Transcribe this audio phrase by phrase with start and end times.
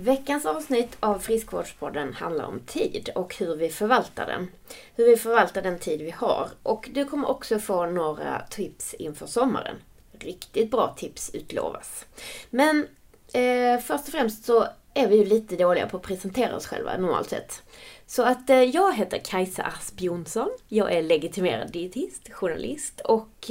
[0.00, 4.48] Veckans avsnitt av Friskvårdspodden handlar om tid och hur vi förvaltar den.
[4.94, 6.48] Hur vi förvaltar den tid vi har.
[6.62, 9.76] Och du kommer också få några tips inför sommaren.
[10.12, 12.06] Riktigt bra tips utlovas.
[12.50, 12.86] Men
[13.32, 16.96] eh, först och främst så är vi ju lite dåliga på att presentera oss själva
[16.96, 17.62] normalt sett.
[18.06, 20.50] Så att eh, jag heter Kajsa Asp Jonsson.
[20.68, 23.50] Jag är legitimerad dietist, journalist och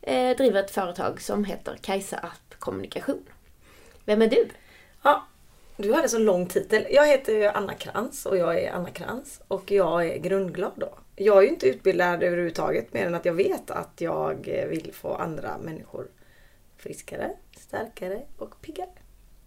[0.00, 3.24] eh, driver ett företag som heter Kajsa Asp Kommunikation.
[4.04, 4.48] Vem är du?
[5.02, 5.26] Ja,
[5.76, 6.86] du hade så lång titel.
[6.90, 10.98] Jag heter Anna Krantz och jag är Anna Krantz och jag är grundglad då.
[11.16, 15.14] Jag är ju inte utbildad överhuvudtaget mer än att jag vet att jag vill få
[15.14, 16.08] andra människor
[16.76, 18.88] friskare, starkare och piggare.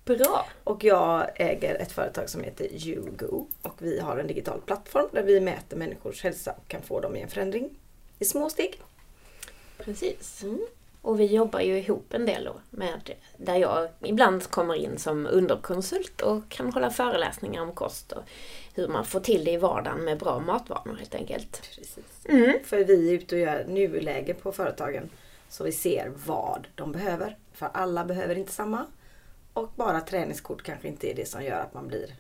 [0.06, 0.46] Bra!
[0.64, 5.24] Och jag äger ett företag som heter YouGo och vi har en digital plattform där
[5.24, 7.70] vi mäter människors hälsa och kan få dem i en förändring
[8.20, 8.82] i små steg.
[9.78, 10.44] Precis.
[10.44, 10.60] Mm.
[11.02, 15.28] Och vi jobbar ju ihop en del då med, där jag ibland kommer in som
[15.28, 18.24] underkonsult och kan hålla föreläsningar om kost och
[18.74, 21.62] hur man får till det i vardagen med bra matvanor helt enkelt.
[21.76, 22.26] Precis.
[22.26, 22.60] Mm.
[22.64, 25.10] För vi är ute och gör nuläge på företagen
[25.50, 27.38] så vi ser vad de behöver.
[27.54, 28.86] För alla behöver inte samma.
[29.54, 32.16] Och bara träningskort kanske inte är det som gör att man blir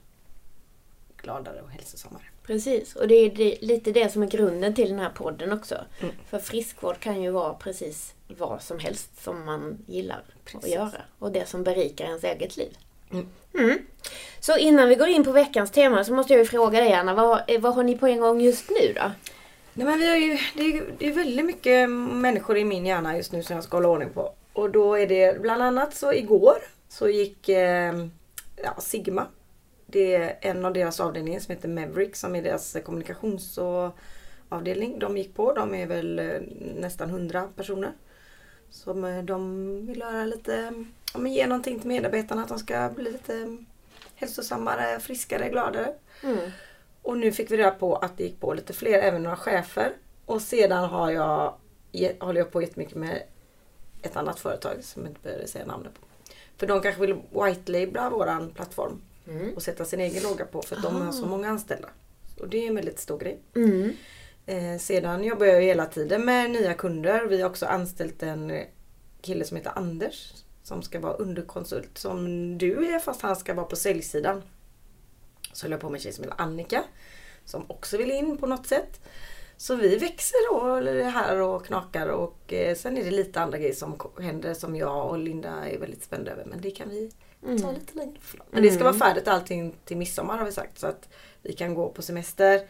[1.18, 2.24] gladare och hälsosammare.
[2.44, 5.76] Precis, och det är lite det som är grunden till den här podden också.
[6.00, 6.16] Mm.
[6.30, 10.64] För friskvård kan ju vara precis vad som helst som man gillar precis.
[10.64, 11.02] att göra.
[11.20, 12.78] Och det som berikar ens eget liv.
[13.12, 13.28] Mm.
[13.54, 13.80] Mm.
[14.40, 17.14] Så innan vi går in på veckans tema så måste jag ju fråga dig Anna,
[17.14, 19.12] vad, vad har ni på en gång just nu då?
[19.74, 23.18] Nej, men vi har ju, det, är, det är väldigt mycket människor i min hjärna
[23.18, 24.34] just nu som jag ska hålla ordning på.
[24.54, 26.58] Och då är det bland annat så igår
[26.90, 27.94] så gick eh,
[28.64, 29.28] ja, Sigma
[29.92, 35.00] det är en av deras avdelningar som heter Maverick som är deras kommunikationsavdelning.
[35.00, 36.40] De gick på, de är väl eh,
[36.76, 37.92] nästan 100 personer.
[38.72, 40.74] Som eh, de vill göra lite,
[41.14, 43.58] ja, ge någonting till medarbetarna att de ska bli lite
[44.16, 45.94] hälsosammare, friskare, gladare.
[46.24, 46.52] Mm.
[47.02, 49.94] Och nu fick vi reda på att det gick på lite fler, även några chefer.
[50.26, 51.54] Och sedan har jag,
[52.20, 53.24] håller jag på jättemycket med
[54.02, 56.02] ett annat företag som jag inte behöver säga namnet på.
[56.58, 59.54] För de kanske vill white-labla våran plattform mm.
[59.54, 61.00] och sätta sin egen logga på för att Aha.
[61.00, 61.90] de har så många anställda.
[62.40, 63.40] Och det är en väldigt stor grej.
[63.56, 63.94] Mm.
[64.50, 67.26] Eh, sedan jobbar jag hela tiden med nya kunder.
[67.26, 68.64] Vi har också anställt en
[69.22, 70.34] kille som heter Anders
[70.64, 74.42] som ska vara underkonsult som du är fast han ska vara på säljsidan.
[75.54, 76.84] Så höll jag på med en tjej som heter Annika
[77.46, 79.00] som också vill in på något sätt.
[79.58, 83.74] Så vi växer då här och knakar och eh, sen är det lite andra grejer
[83.74, 87.12] som händer som jag och Linda är väldigt spända över men det kan vi
[87.44, 87.62] Mm.
[87.62, 88.46] Ta lite längre fram.
[88.52, 89.00] Men det ska vara mm.
[89.00, 90.80] färdigt allting till midsommar har vi sagt.
[90.80, 91.10] Så att
[91.42, 92.68] vi kan gå på semester.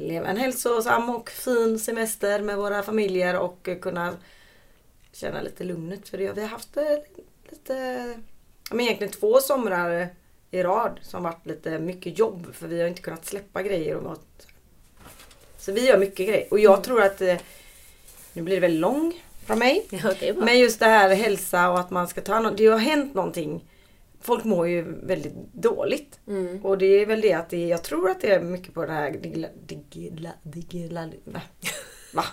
[0.00, 4.16] Leva en hälsosam och fin semester med våra familjer och kunna
[5.12, 6.08] känna lite lugnet.
[6.08, 6.32] För det.
[6.32, 6.84] Vi har haft eh,
[7.50, 7.74] lite,
[8.70, 10.08] men egentligen två somrar
[10.50, 12.54] i rad som varit lite mycket jobb.
[12.54, 13.96] För vi har inte kunnat släppa grejer.
[13.96, 14.18] Och
[15.58, 16.46] så vi gör mycket grejer.
[16.50, 16.84] Och jag mm.
[16.84, 17.36] tror att eh,
[18.32, 19.86] nu blir det väldigt lång från mig.
[19.90, 22.56] Ja, men just det här hälsa och att man ska ta hand om.
[22.56, 23.64] Det har hänt någonting
[24.20, 26.20] folk mår ju väldigt dåligt.
[26.26, 26.64] Mm.
[26.64, 28.92] Och det är väl det att det, jag tror att det är mycket på det
[28.92, 31.40] här digla, digla, digla, va?
[32.12, 32.24] Va?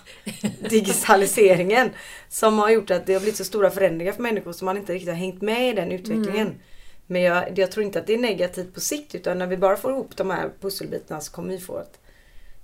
[0.70, 1.90] digitaliseringen
[2.30, 4.94] som har gjort att det har blivit så stora förändringar för människor som man inte
[4.94, 6.48] riktigt har hängt med i den utvecklingen.
[6.48, 6.60] Mm.
[7.08, 9.78] Men jag, jag, tror inte att det är negativt på sikt utan när vi bara
[9.78, 12.00] får ihop de här pusselbitarna så kommer vi få ett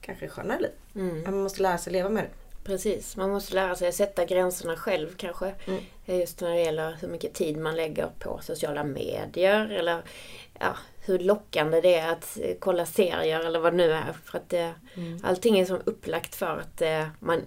[0.02, 0.72] kanske skönare liv.
[0.96, 1.24] Mm.
[1.24, 2.43] Man måste lära sig leva med det.
[2.64, 5.54] Precis, man måste lära sig att sätta gränserna själv kanske.
[5.66, 5.84] Mm.
[6.06, 10.04] Just när det gäller hur mycket tid man lägger på sociala medier eller
[10.60, 14.14] ja, hur lockande det är att kolla serier eller vad det nu är.
[14.24, 15.20] För att det, mm.
[15.24, 17.42] Allting är som upplagt för att eh, man,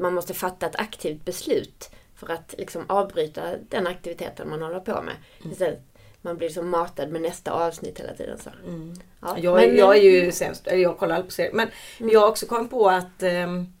[0.00, 5.02] man måste fatta ett aktivt beslut för att liksom avbryta den aktiviteten man håller på
[5.02, 5.14] med.
[5.40, 5.52] Mm.
[5.52, 5.80] Istället
[6.22, 8.38] man blir som matad med nästa avsnitt hela tiden.
[8.38, 8.50] Så.
[8.66, 8.94] Mm.
[9.20, 11.52] Ja, jag, men, jag är ju sämst, jag kollar aldrig på serier.
[11.52, 11.68] Men
[12.00, 12.12] mm.
[12.12, 13.72] jag har också kommit på att um,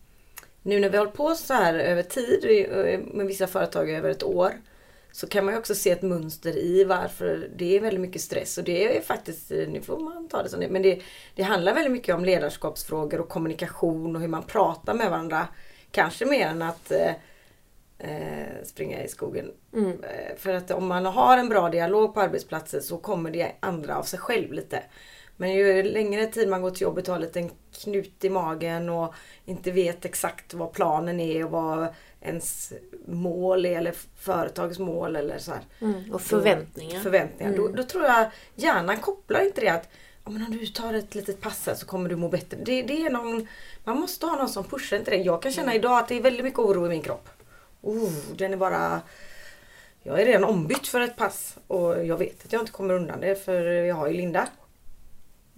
[0.68, 2.66] nu när vi har hållit på så här över tid
[3.14, 4.52] med vissa företag över ett år
[5.12, 8.58] så kan man ju också se ett mönster i varför det är väldigt mycket stress.
[8.58, 11.02] Och det är faktiskt, nu får man ta det som det men det,
[11.34, 15.48] det handlar väldigt mycket om ledarskapsfrågor och kommunikation och hur man pratar med varandra.
[15.90, 17.12] Kanske mer än att eh,
[17.98, 19.52] eh springa i skogen.
[19.74, 19.90] Mm.
[19.90, 23.96] Eh, för att om man har en bra dialog på arbetsplatsen så kommer det andra
[23.96, 24.82] av sig själv lite.
[25.40, 27.50] Men ju längre tid man går till jobbet och har en liten
[27.82, 29.14] knut i magen och
[29.44, 31.88] inte vet exakt vad planen är och vad
[32.20, 32.72] ens
[33.06, 36.96] mål är eller företagets mål eller så mm, och förväntningar.
[36.96, 37.52] Då, förväntningar.
[37.52, 37.62] Mm.
[37.62, 39.88] Då, då, tror jag hjärnan kopplar inte det att
[40.24, 42.58] ja, men om du tar ett litet pass här så kommer du må bättre.
[42.64, 43.48] Det, det är någon,
[43.84, 45.16] man måste ha någon som pushar inte det.
[45.16, 45.80] Jag kan känna mm.
[45.80, 47.28] idag att det är väldigt mycket oro i min kropp.
[47.82, 49.00] Oh, den är bara
[50.02, 53.20] Jag är redan ombytt för ett pass och jag vet att jag inte kommer undan
[53.20, 54.48] det för jag har ju Linda.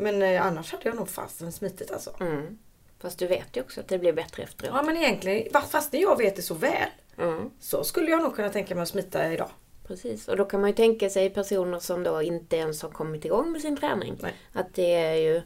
[0.00, 2.14] Men eh, annars hade jag nog fasen smitit alltså.
[2.20, 2.58] Mm.
[2.98, 4.74] Fast du vet ju också att det blir bättre efteråt.
[4.76, 6.88] Ja men egentligen, fast jag vet det så väl.
[7.18, 7.50] Mm.
[7.60, 9.50] Så skulle jag nog kunna tänka mig att smita idag.
[9.86, 13.24] Precis, och då kan man ju tänka sig personer som då inte ens har kommit
[13.24, 14.18] igång med sin träning.
[14.20, 14.34] Nej.
[14.52, 15.42] Att det är ju...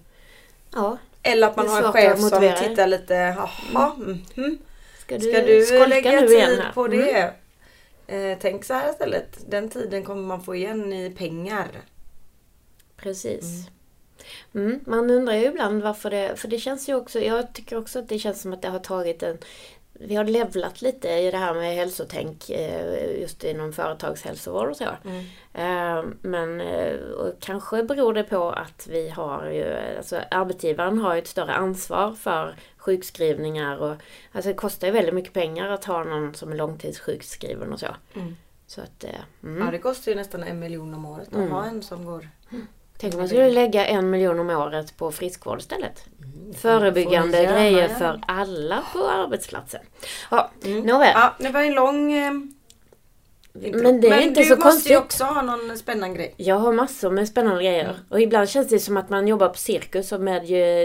[0.73, 4.59] Ja, Eller att man har en chef som tittar lite, jaha, mhm.
[4.99, 6.73] ska du, Ska du lägga tid här?
[6.73, 6.99] på Mm.
[6.99, 7.35] det?
[8.07, 9.39] Eh, tänk så här istället.
[9.49, 11.69] Den tiden kommer man få igen i pengar.
[12.97, 13.69] Precis.
[14.55, 16.37] Mm, man undrar ju ibland varför det...
[16.37, 17.21] För det känns ju också...
[17.21, 19.39] Jag tycker också att det känns som att det har tagit en...
[20.01, 24.85] Vi har levlat lite i det här med hälsotänk eh, just inom företagshälsovård och så.
[25.53, 26.97] Eh, Men eh,
[27.41, 32.13] kanske beror det på att vi har ju, alltså arbetsgivaren har ju ett större ansvar
[32.13, 33.97] för sjukskrivningar och
[34.33, 37.97] alltså det kostar ju väldigt mycket pengar att ha någon som är långtidssjukskriven och så.
[38.15, 38.37] Mm.
[38.67, 39.11] Så att, eh,
[39.43, 39.65] mm.
[39.65, 41.51] Ja det kostar ju nästan en miljon om året att Mm.
[41.51, 42.29] ha en som går.
[42.99, 46.05] Tänk om man skulle lägga en miljon om året på friskvård istället.
[46.23, 46.55] Mm.
[46.55, 49.81] Förebyggande grejer för alla på arbetsplatsen.
[50.31, 50.81] Ja, Mm.
[50.81, 51.13] nåväl.
[51.15, 52.13] Ja, det var en lång
[53.63, 53.83] intro.
[53.83, 54.99] Men det är inte du så måste ju konstigt.
[54.99, 56.35] också ha någon spännande grej.
[56.37, 57.85] Jag har massor med spännande grejer.
[57.85, 57.97] Mm.
[58.09, 60.43] Och ibland känns det som att man jobbar på cirkus och med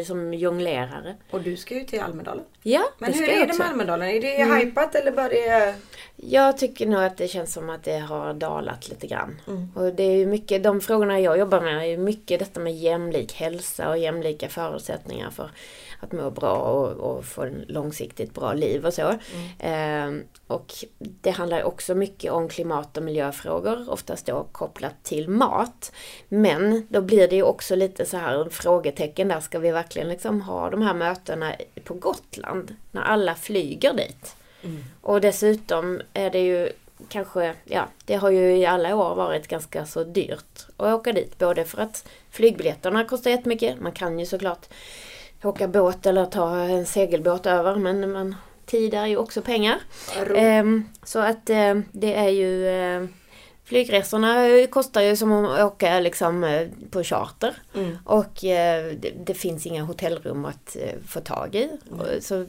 [0.07, 1.15] som jonglerare.
[1.31, 2.43] Och du ska ju till Almedalen.
[2.63, 4.09] Ja, Men det hur ska jag är det med Almedalen?
[4.09, 4.57] Är det Mm.
[4.57, 5.75] hypat eller bara det...
[6.15, 9.41] Jag tycker nog att det känns som att det har dalat lite grann.
[9.47, 9.71] Mm.
[9.75, 13.89] Och det är mycket, de frågorna jag jobbar med är mycket detta med jämlik hälsa
[13.89, 15.51] och jämlika förutsättningar för
[15.99, 19.13] att må bra och, och få en långsiktigt bra liv och så.
[19.59, 25.91] Ehm, och det handlar också mycket om klimat och miljöfrågor, oftast då kopplat till mat.
[26.29, 30.09] Men då blir det ju också lite så här en frågetecken där, ska vi verkligen
[30.09, 32.75] liksom ha de här mötena på Gotland?
[32.91, 34.35] När alla flyger dit?
[34.61, 34.83] Mm.
[35.01, 36.69] Och dessutom är det ju
[37.07, 41.37] kanske, ja, det har ju i alla år varit ganska så dyrt att åka dit.
[41.37, 43.79] Både för att flygbiljetterna kostar jättemycket.
[43.79, 44.67] Man kan ju såklart
[45.43, 49.79] åka båt eller ta en segelbåt över men man, tid är ju också pengar.
[50.35, 53.07] Ehm, så att eh, det är ju eh,
[53.69, 57.53] Flygresorna kostar ju som att åka liksom eh, på charter.
[57.75, 57.97] Mm.
[58.05, 61.69] Och eh, det, det finns inga hotellrum att eh, få tag i.
[61.91, 62.45] Och Så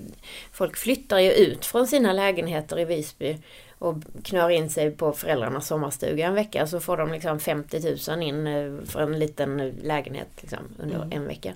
[0.52, 3.38] folk flyttar ju ut från sina lägenheter i Visby
[3.80, 8.22] och knör in sig på föräldrarnas sommarstuga en vecka så får de liksom 50 000
[8.22, 11.12] in eh, för en liten lägenhet liksom, under Mm.
[11.12, 11.52] en vecka.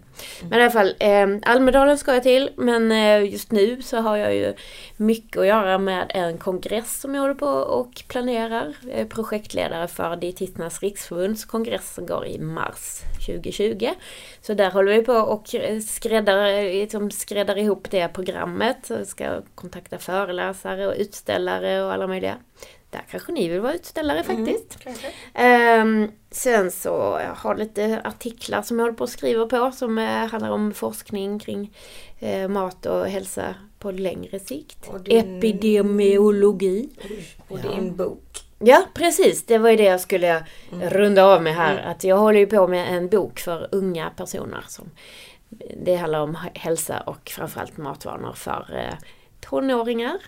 [0.50, 4.16] Men i alla fall, eh, Almedalen ska jag till men eh, just nu så har
[4.16, 4.54] jag ju
[4.96, 8.74] mycket att göra med en kongress som jag håller på och planerar.
[8.82, 13.88] Jag är projektledare för Dietisternas riksförbunds kongress som går i mars 2020.
[14.40, 15.54] Så där håller vi på och
[15.86, 18.76] skräddar, liksom skräddar ihop det programmet.
[18.88, 22.36] Jag ska kontakta föreläsare och utställare och alla möjliga.
[22.90, 24.78] Där kanske ni vill vara utställare faktiskt.
[24.80, 25.06] Kanske.
[25.34, 29.98] Ehm, sen så jag har lite artiklar som jag håller på att skriva på som
[29.98, 31.76] eh, handlar om forskning kring
[32.18, 34.90] eh, mat och hälsa på längre sikt.
[35.04, 36.88] Din- Epidemiologi.
[37.48, 37.70] Och Ja.
[37.70, 38.40] din bok.
[38.58, 39.46] Ja, precis.
[39.46, 40.90] Det var ju det jag skulle Mm.
[40.90, 41.76] runda av med här.
[41.82, 44.64] Att jag håller ju på med en bok för unga personer.
[44.68, 44.90] Som,
[45.84, 48.94] det handlar om hälsa och framförallt matvanor för eh,
[49.40, 50.18] tonåringar.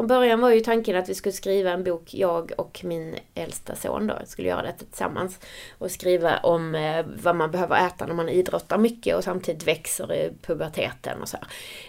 [0.00, 3.74] Från början var ju tanken att vi skulle skriva en bok, jag och min äldsta
[3.74, 5.38] son då, skulle göra detta tillsammans.
[5.78, 10.12] Och skriva om eh, vad man behöver äta när man idrottar mycket och samtidigt växer
[10.14, 11.36] i puberteten och så.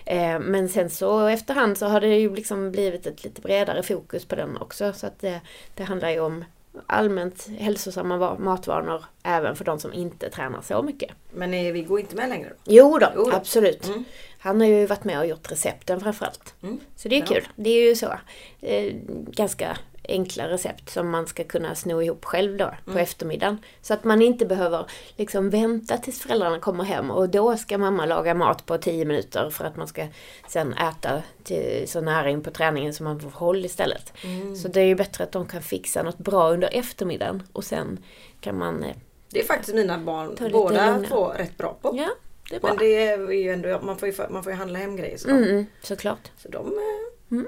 [0.06, 4.26] Eh, men sen så efterhand så har det ju liksom blivit ett lite bredare fokus
[4.26, 4.94] på den också.
[4.94, 5.42] Så att det,
[5.76, 6.46] det handlar ju om
[6.86, 11.12] allmänt hälsosamma va- matvanor även för de som inte tränar så mycket.
[11.34, 12.54] Men är vi går inte med längre?
[12.66, 13.32] Jo då, Jo då.
[13.36, 13.88] absolut.
[13.88, 14.04] Mm.
[14.40, 16.56] Han har ju varit med och gjort recepten framförallt.
[16.64, 16.80] Mm.
[16.96, 17.36] Så det är Bra.
[17.36, 17.48] kul.
[17.56, 18.14] Det är ju så.
[18.62, 18.94] Eh,
[19.28, 19.78] ganska
[20.12, 23.04] enkla recept som man ska kunna sno ihop själv då på Mm.
[23.04, 23.58] eftermiddagen.
[23.82, 28.06] Så att man inte behöver liksom vänta tills föräldrarna kommer hem och då ska mamma
[28.06, 30.08] laga mat på 10 minuter för att man ska
[30.48, 34.14] sen äta till, så nära in på träningen som man får håll istället.
[34.24, 34.56] Mm.
[34.56, 38.00] Så det är ju bättre att de kan fixa något bra under eftermiddagen och sen
[38.42, 38.84] kan man...
[38.84, 38.96] eh,
[39.30, 41.94] Det är faktiskt mina barn båda två rätt bra på.
[41.98, 42.10] Ja,
[42.50, 42.70] det bra.
[42.70, 45.18] Men det är ju ändå, man får ju, man får ju handla hem grejer.
[45.18, 46.32] Så, Mm, mm, såklart.
[46.38, 47.46] så de eh, Mm.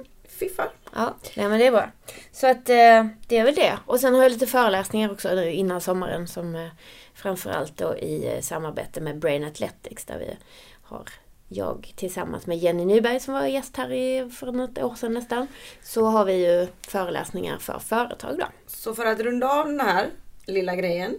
[0.50, 0.70] Fiffar.
[0.96, 1.92] Ja, nej men det är bra.
[2.32, 3.80] Så att eh, det är väl det.
[3.86, 6.68] Och sen har jag lite föreläsningar också nu innan sommaren som eh,
[7.14, 10.38] framförallt då i eh, samarbete med Brain Athletics där vi
[10.84, 11.10] har
[11.48, 15.48] jag tillsammans med Jenny Nyberg som var gäst här i, för något år sedan nästan.
[15.84, 18.46] Så har vi ju föreläsningar för företag då.
[18.68, 20.10] Så för att runda av den här
[20.46, 21.18] lilla grejen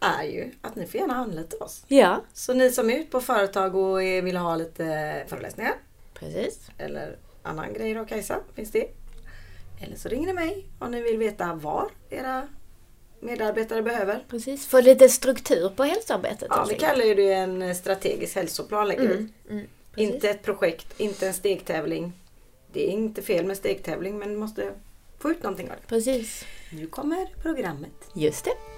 [0.00, 1.84] är ju att ni får gärna anlita oss.
[1.88, 4.84] Ja, Så ni som är ute på företag och vill ha lite
[5.28, 5.72] föreläsningar
[6.14, 6.70] precis.
[6.78, 8.88] eller annan grej då Kajsa, finns det.
[9.80, 12.48] Eller så ringer ni mig om ni vill veta var era
[13.20, 14.24] medarbetare behöver.
[14.28, 16.48] Precis, få lite struktur på hälsoarbetet.
[16.50, 18.90] Ja, vi kallar ju det en strategisk hälsoplan.
[18.90, 19.66] Mm, mm.
[19.96, 22.12] Inte ett projekt, inte en stegtävling.
[22.72, 24.72] Det är inte fel med stegtävling men måste
[25.18, 25.86] få ut någonting av det.
[25.88, 26.44] Precis.
[26.72, 28.10] Nu kommer programmet.
[28.14, 28.73] Just det.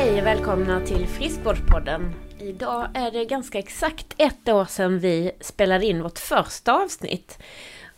[0.00, 2.14] Hej och välkomna till Friskvårdspodden.
[2.38, 7.38] Idag är det ganska exakt ett år sedan vi spelade in vårt första avsnitt.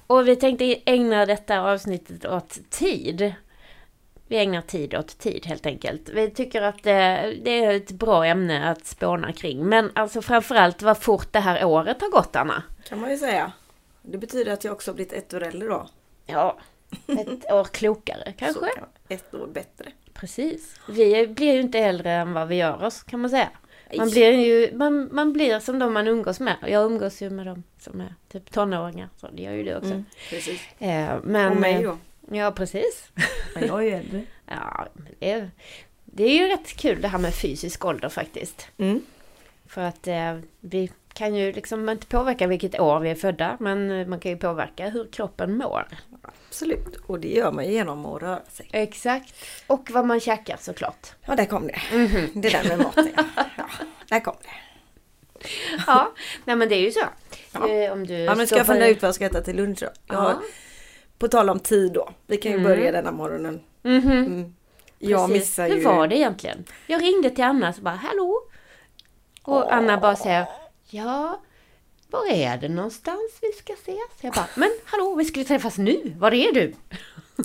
[0.06, 3.34] Och vi tänkte ägna detta avsnittet åt tid.
[4.28, 6.08] Vi ägnar tid åt tid helt enkelt.
[6.08, 9.68] Vi tycker att det, det är ett bra ämne att spåna kring.
[9.68, 12.62] Men alltså framförallt vad fort det här året har gått Anna.
[12.88, 13.52] Kan man ju säga.
[14.02, 15.88] Det betyder att jag också har blivit ett år äldre då.
[16.26, 16.58] Ja,
[17.06, 18.66] ett år klokare kanske.
[19.08, 19.92] Ett år bättre.
[20.14, 20.74] Precis.
[20.88, 23.50] Vi blir ju inte äldre än vad vi gör oss kan man säga.
[23.96, 26.56] Man blir ju man, man blir som de man umgås med.
[26.66, 29.08] Jag umgås ju med dem som är typ tonåringar.
[29.16, 29.90] Så det gör ju du också.
[29.90, 30.60] Mm, precis.
[30.78, 31.98] Eh, men, Och mig då.
[32.30, 33.12] Ja, precis.
[33.54, 34.22] Men jag är ju äldre.
[34.46, 35.50] Ja, men det, är,
[36.04, 38.66] det är ju rätt kul det här med fysisk ålder faktiskt.
[38.78, 39.02] Mm.
[39.66, 43.56] För att eh, vi kan ju liksom inte påverka vilket år vi är födda.
[43.60, 45.86] Men man kan ju påverka hur kroppen mår.
[46.48, 46.96] Absolut.
[47.06, 48.68] Och det gör man genom att röra sig.
[48.72, 49.34] Exakt.
[49.66, 51.06] Och vad man käkar såklart.
[51.26, 51.80] Ja, där kom det.
[52.34, 53.24] Det där med maten ja.
[53.56, 53.64] ja.
[54.08, 54.48] Där kom det.
[55.86, 56.12] Ja,
[56.44, 57.00] nej men det är ju så.
[57.52, 57.68] Ja.
[57.68, 59.78] Eh, Om du Ja, men ska jag fundera ut vad jag ska äta till lunch
[59.80, 59.88] då?
[60.06, 60.36] Jag har.
[61.18, 62.10] På tal om tid då.
[62.26, 62.68] Vi kan ju Mm.
[62.70, 63.60] börja denna morgonen.
[63.82, 64.10] Mhm.
[64.10, 64.54] Mm.
[64.98, 65.42] Jag Precis.
[65.42, 65.74] missar ju...
[65.74, 66.64] Hur var det egentligen?
[66.86, 68.40] Jag ringde till Anna och bara hallå?
[69.42, 70.46] Och Anna bara säger
[70.92, 71.40] ja,
[72.10, 73.96] var är det någonstans vi ska ses?
[74.20, 76.14] Jag bara men hallå, vi skulle träffas nu.
[76.18, 76.74] Var är du?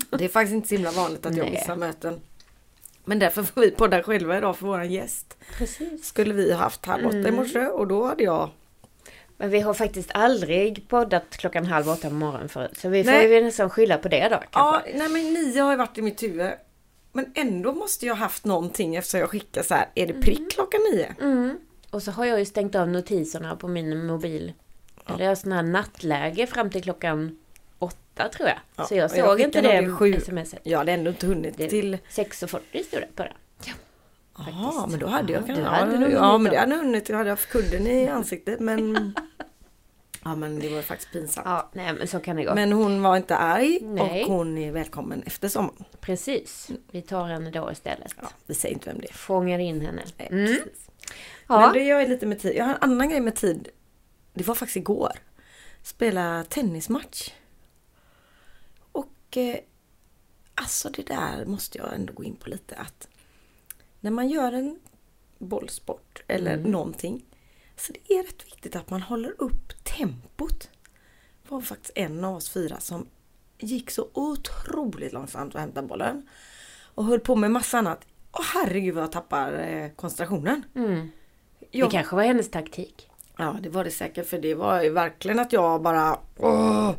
[0.09, 2.21] Det är faktiskt inte så himla vanligt att jag missar möten.
[3.05, 5.37] Men därför får vi podda själva idag för våran gäst.
[5.57, 6.05] Precis.
[6.07, 7.35] Skulle vi haft åtta i Mm.
[7.35, 8.49] morse och då hade jag...
[9.37, 12.77] Men vi har faktiskt aldrig poddat klockan halv åtta på morgonen förut.
[12.77, 13.33] Så vi får Nej.
[13.33, 14.97] ju nästan skylla på det då Ja, kanske.
[14.97, 16.51] nej men nio har ju varit i mitt huvud.
[17.13, 19.89] Men ändå måste jag haft någonting eftersom jag skickar så här.
[19.95, 21.15] Är det prick klockan nio?
[21.21, 21.57] Mm.
[21.89, 24.53] Och så har jag ju stängt av notiserna på min mobil.
[25.07, 27.39] Eller jag har sån här nattläge fram till klockan
[27.79, 28.57] åtta tror jag.
[28.75, 30.19] Ja, så jag och jag såg inte det sju.
[30.19, 30.59] smset.
[30.63, 31.97] Jag hade ändå inte hunnit Det- till...
[32.09, 33.33] 6.40 stod det på det.
[33.65, 33.73] Ja.
[34.37, 34.87] Ja, faktiskt.
[34.91, 35.63] men då hade jag Ja, kanske...
[35.63, 37.09] du hade ja, ja, men det hade jag hunnit.
[37.09, 39.13] Jag hade haft kudden i ansiktet men...
[40.23, 41.45] Ja, men det var faktiskt pinsamt.
[41.47, 42.55] ja, nej men så kan det gå.
[42.55, 44.23] Men hon var inte arg Nej.
[44.25, 45.83] och hon är välkommen efter sommaren.
[45.99, 46.69] Precis.
[46.91, 48.15] Vi tar henne då istället.
[48.21, 49.13] Ja, vi säger inte vem det är.
[49.13, 50.01] Fångar in henne.
[50.17, 50.57] Nej, Mm.
[51.47, 51.59] Ja.
[51.59, 52.55] Men det gör jag lite med tid.
[52.55, 53.69] Jag har en annan grej med tid.
[54.33, 55.11] Det var faktiskt igår.
[55.83, 57.33] Spela tennismatch.
[58.91, 59.57] Och eh,
[60.55, 63.07] alltså det där måste jag ändå gå in på lite att
[63.99, 64.79] när man gör en
[65.37, 66.71] bollsport eller Mm.
[66.71, 67.25] någonting
[67.75, 70.69] så det är rätt viktigt att man håller upp tempot.
[71.43, 73.07] Det var faktiskt en av oss fyra som
[73.59, 76.29] gick så otroligt långsamt att hämta bollen
[76.83, 78.07] och höll på med massa annat.
[78.31, 80.63] Åh herregud vad jag tappar eh, koncentrationen.
[80.75, 81.11] Mm.
[81.71, 83.09] Jag- Det kanske var hennes taktik.
[83.37, 86.91] Ja det var det säkert för det var ju verkligen att jag bara åh,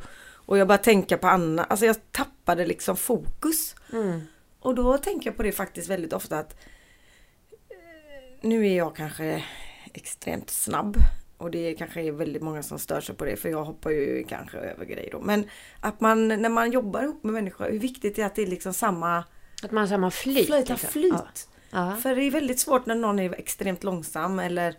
[0.46, 3.74] Och jag bara tänka på Anna, alltså jag tappade liksom fokus.
[3.92, 4.20] Mm.
[4.60, 6.52] Och då tänker jag på det faktiskt väldigt ofta att
[7.70, 7.76] eh,
[8.40, 9.44] Nu är jag kanske
[9.94, 10.96] extremt snabb
[11.36, 14.24] och det kanske är väldigt många som stör sig på det för jag hoppar ju
[14.28, 15.20] kanske över grejer då.
[15.20, 15.44] Men
[15.80, 18.46] att man när man jobbar ihop med människor, hur viktigt det är att det är
[18.46, 19.24] liksom samma
[19.62, 20.46] Att man har samma flyt.
[20.46, 20.90] flöjta liksom.
[20.90, 21.12] flyt.
[21.12, 21.28] Ja.
[21.70, 21.96] Ja.
[22.02, 24.74] För det är väldigt svårt när någon är extremt långsam eller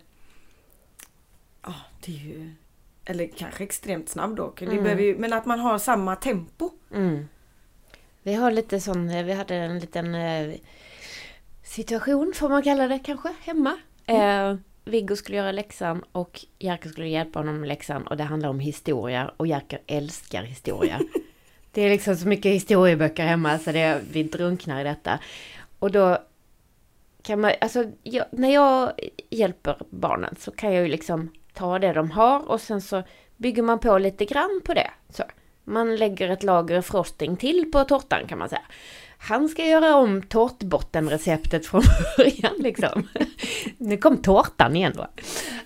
[1.62, 2.54] Ja, det är ju
[3.04, 4.54] Eller kanske extremt snabb då.
[4.58, 4.98] Det Mm.
[4.98, 6.70] ju, men att man har samma tempo.
[6.94, 7.28] Mm.
[8.22, 10.54] Vi har lite sån, vi hade en liten eh,
[11.62, 13.78] situation får man kalla det kanske, hemma.
[14.06, 14.54] Eh,
[14.84, 18.60] Viggo skulle göra läxan och Jerker skulle hjälpa honom med läxan och det handlar om
[18.60, 21.00] historia och Jerker älskar historia.
[21.72, 25.18] det är liksom så mycket historieböcker hemma så det, vi drunknar i detta.
[25.78, 26.18] Och då
[27.22, 28.92] kan man, alltså jag, när jag
[29.30, 33.02] hjälper barnen så kan jag ju liksom ta det de har och sen så
[33.36, 34.90] bygger man på lite grann på det.
[35.08, 35.22] Så.
[35.64, 38.62] Man lägger ett lager frosting till på tårtan kan man säga.
[39.18, 41.82] Han ska göra om tårtbottenreceptet från
[42.16, 43.08] början liksom.
[43.78, 45.02] Nu kom tårtan igen då.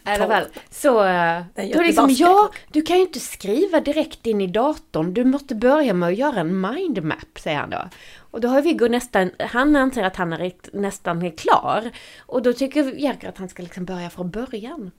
[0.06, 1.04] I alla fall, så...
[1.04, 1.40] eh,
[1.74, 5.14] Då liksom, ja, du kan ju inte skriva direkt in i datorn.
[5.14, 7.88] Du måste börja med att göra en mindmap, säger han då.
[8.34, 11.90] Och då har Viggo nästan, han anser att han är nästan är klar.
[12.18, 14.90] Och då tycker Jerker att han ska liksom börja från början.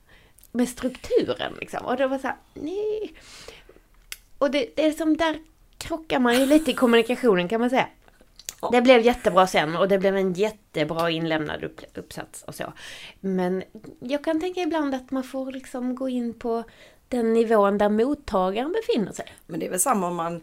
[0.52, 1.86] Med strukturen liksom.
[1.86, 3.14] Och då var så här, nej.
[4.38, 5.40] Och det, det är som där
[5.78, 7.88] krockar man ju lite i kommunikationen kan man säga.
[8.72, 12.74] Det blev jättebra sen och det blev en jättebra inlämnad upp, uppsats och så.
[13.20, 13.64] Men
[14.00, 16.64] jag kan tänka ibland att man får liksom gå in på
[17.08, 19.26] den nivån där mottagaren befinner sig.
[19.46, 20.42] Men det är väl samma om man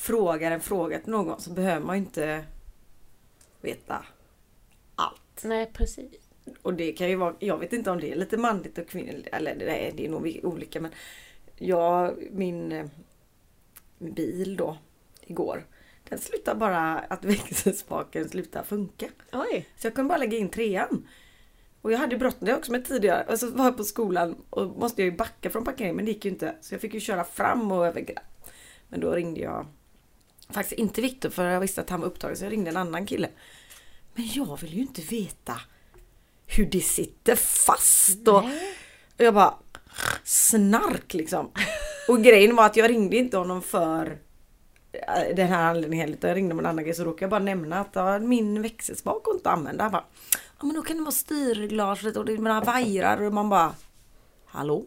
[0.00, 2.44] frågar en fråga till någon så behöver man ju inte
[3.60, 4.04] veta
[4.94, 5.44] allt.
[5.44, 6.12] Nej, precis.
[6.62, 9.28] Och det kan ju vara, jag vet inte om det är lite manligt och kvinnligt,
[9.32, 10.90] eller det är, det är nog olika men
[11.56, 12.90] jag, min
[13.98, 14.78] bil då
[15.20, 15.66] igår,
[16.08, 19.08] den slutar bara att växelspaken slutar funka.
[19.32, 19.68] Oj!
[19.76, 21.08] Så jag kunde bara lägga in trean.
[21.82, 23.26] Och jag hade bråttom, det också med tidigare.
[23.28, 26.10] Och så var jag på skolan och måste jag ju backa från parkeringen men det
[26.10, 26.54] gick ju inte.
[26.60, 28.04] Så jag fick ju köra fram och över.
[28.88, 29.66] Men då ringde jag
[30.52, 33.06] faktiskt inte Viktor för jag visste att han var upptagen så jag ringde en annan
[33.06, 33.28] kille.
[34.14, 35.60] Men jag vill ju inte veta
[36.46, 38.44] hur det sitter fast och,
[39.16, 39.54] och jag bara
[40.24, 41.50] snark liksom.
[42.08, 44.18] Och grejen var att jag ringde inte honom för
[44.92, 47.40] eh, den här anledningen utan jag ringde med en annan grej så råkade jag bara
[47.40, 49.84] nämna att ja, min växelspak går inte att använda.
[49.84, 53.32] Han bara, ja men då kan det vara styrglaset och det är mina vajrar och
[53.32, 53.74] man bara
[54.52, 54.84] Hallå?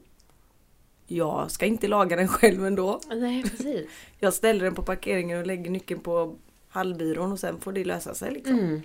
[1.16, 3.00] Jag ska inte laga den själv ändå.
[3.10, 3.90] Nej, precis.
[4.20, 6.36] Jag ställer den på parkeringen och lägger nyckeln på
[6.70, 8.60] hallbyrån och sen får det lösa sig liksom.
[8.60, 8.82] Mm.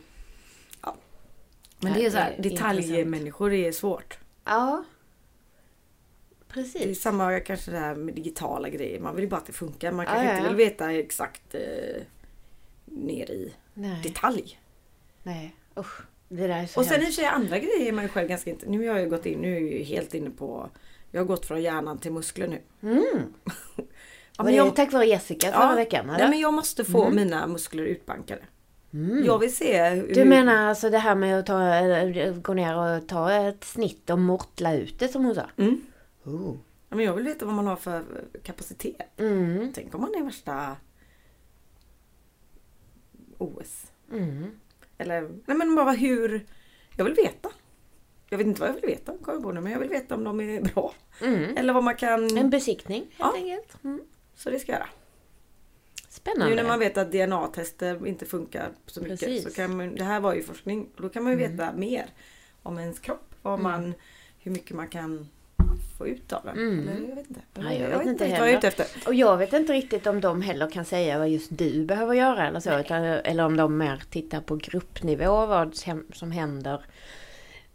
[1.81, 4.19] Men Ja, det är så det här, är detaljmänniskor är svårt.
[4.45, 4.85] Ja.
[6.29, 7.03] Det är Precis.
[7.03, 9.01] samma kanske det här med digitala grejer.
[9.01, 9.93] Man vill ju bara att det funkar.
[9.93, 10.49] Man kanske ja, inte ja.
[10.49, 12.03] vill veta exakt eh,
[12.85, 14.01] ner i Nej.
[14.03, 14.61] detalj.
[15.23, 15.57] Nej.
[15.77, 16.01] Usch.
[16.29, 18.09] Det där är så Och sen i och för sig andra grejer är man ju
[18.09, 18.69] själv ganska inte...
[18.69, 20.71] Nu har jag ju gått in, nu är jag ju helt inne på...
[21.11, 22.63] Jag har gått från hjärnan till muskler nu.
[22.83, 23.35] Mm.
[24.41, 26.09] Ja, men jag, tack vare Jessica förra veckan?
[26.11, 26.19] Eller?
[26.19, 27.17] nej, men jag måste få Mm.
[27.17, 28.43] mina muskler utbankade.
[28.93, 29.25] Mm.
[29.25, 30.15] Jag vill se hur...
[30.15, 34.11] Du menar alltså det här med att ta, äh, gå ner och ta ett snitt
[34.11, 35.51] och mortla ut det som hon sa?
[35.57, 35.81] Mm.
[36.25, 36.55] Oh.
[36.89, 38.05] Ja, men jag vill veta vad man har för
[38.43, 38.97] kapacitet.
[39.17, 39.73] Mm.
[39.75, 40.77] Tänk om man är värsta
[43.39, 43.87] OS.
[44.13, 44.51] Mm.
[44.99, 46.47] Eller, nej men bara hur...
[46.97, 47.49] Jag vill veta.
[48.31, 50.25] Jag vet inte vad jag vill veta, jag på nu, men jag vill veta om
[50.25, 50.95] de är bra.
[51.23, 51.57] Mm.
[51.57, 52.37] Eller vad man kan...
[52.39, 53.33] En besiktning helt Ja.
[53.37, 53.85] enkelt.
[53.85, 54.01] Mm.
[54.35, 54.89] Så det ska jag göra.
[56.09, 56.49] Spännande.
[56.55, 59.21] Nu när man vet att DNA-tester inte funkar så mycket.
[59.21, 59.45] Precis.
[59.45, 60.89] Så kan man, det här var ju forskning.
[60.97, 61.51] Och då kan man ju Mm.
[61.57, 62.07] veta mer
[62.63, 63.35] om ens kropp.
[63.43, 63.95] Vad man,
[64.39, 65.29] hur mycket man kan
[65.99, 66.59] få ut av den.
[66.59, 66.89] Mm.
[66.89, 67.41] Eller, jag vet inte.
[67.55, 68.59] Nej, jag vet inte riktigt vad jag är heller.
[68.59, 69.09] ute efter.
[69.09, 72.49] Och jag vet inte riktigt om de heller kan säga vad just du behöver göra
[72.49, 72.79] eller så.
[72.81, 75.75] Utan, eller om de mer tittar på gruppnivå vad
[76.13, 76.85] som händer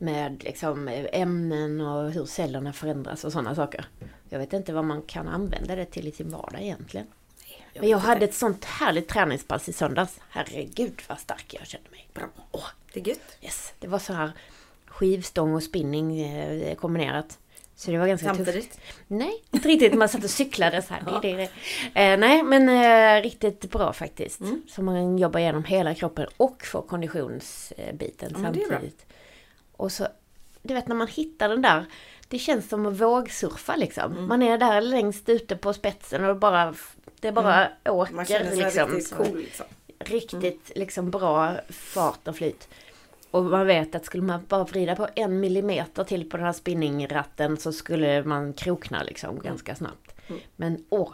[0.03, 3.85] med liksom, ämnen och hur cellerna förändras och sådana saker.
[4.29, 7.07] Jag vet inte vad man kan använda det till i sin vardag egentligen.
[7.79, 8.25] Men jag hade inte.
[8.25, 10.19] ett sånt härligt träningspass i söndags.
[10.29, 12.07] Herregud vad stark jag kände mig.
[12.13, 12.23] Bra.
[12.51, 13.37] Åh, Det är gött.
[13.41, 13.73] yes.
[13.79, 14.31] Det var så här
[14.85, 17.39] skivstång och spinning eh, kombinerat.
[17.75, 18.37] Så det var ganska tufft.
[18.45, 18.79] Samtidigt.
[19.07, 19.93] Nej, inte riktigt.
[19.93, 21.03] Man satt och cyklade så här.
[21.05, 21.19] Ja.
[21.21, 21.49] Det, det,
[21.93, 22.01] det.
[22.11, 24.39] Eh, nej, men eh, riktigt bra faktiskt.
[24.39, 24.61] Mm.
[24.69, 28.77] Så man jobbar igenom hela kroppen och får konditionsbiten Ja, men det är bra.
[28.77, 29.05] samtidigt.
[29.75, 30.07] Och så,
[30.61, 31.85] du vet när man hittar den där.
[32.27, 34.11] Det känns som att vågsurfa liksom.
[34.11, 34.27] Mm.
[34.27, 36.73] Man är där längst ute på spetsen och bara,
[37.19, 38.15] det bara åker Mm.
[38.15, 38.91] Man känner sig liksom.
[38.91, 39.65] riktigt cool liksom.
[39.99, 42.67] Riktigt liksom bra fart och flyt.
[43.31, 46.53] Och man vet att skulle man bara vrida på en millimeter till på den här
[46.53, 50.15] spinningratten så skulle man krokna liksom ganska snabbt.
[50.27, 50.41] Mm.
[50.55, 51.11] Men åh,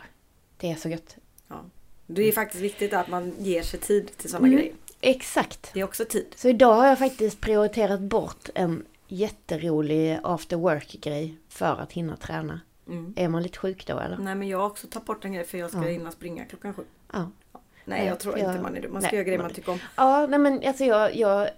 [0.57, 1.15] det är så gött.
[1.47, 1.61] Ja.
[2.07, 4.59] Det är faktiskt viktigt att man ger sig tid till sådana Mm.
[4.59, 4.73] grejer.
[5.01, 5.69] Exakt.
[5.73, 6.33] Det är också tid.
[6.35, 12.59] Så idag har jag faktiskt prioriterat bort en jätterolig after work-grej för att hinna träna.
[12.87, 13.13] Mm.
[13.17, 14.17] Är man lite sjuk då eller?
[14.17, 15.87] Nej men jag har också tagit bort en grej för jag ska Ja.
[15.87, 16.83] hinna springa klockan sju.
[17.13, 17.19] Ja.
[17.51, 18.89] Nej Nej, jag tror jag- inte man är det.
[18.89, 19.79] Man ska nej, göra grejer man- tycker om.
[19.95, 21.15] Ja, nej men alltså jag...
[21.15, 21.49] jag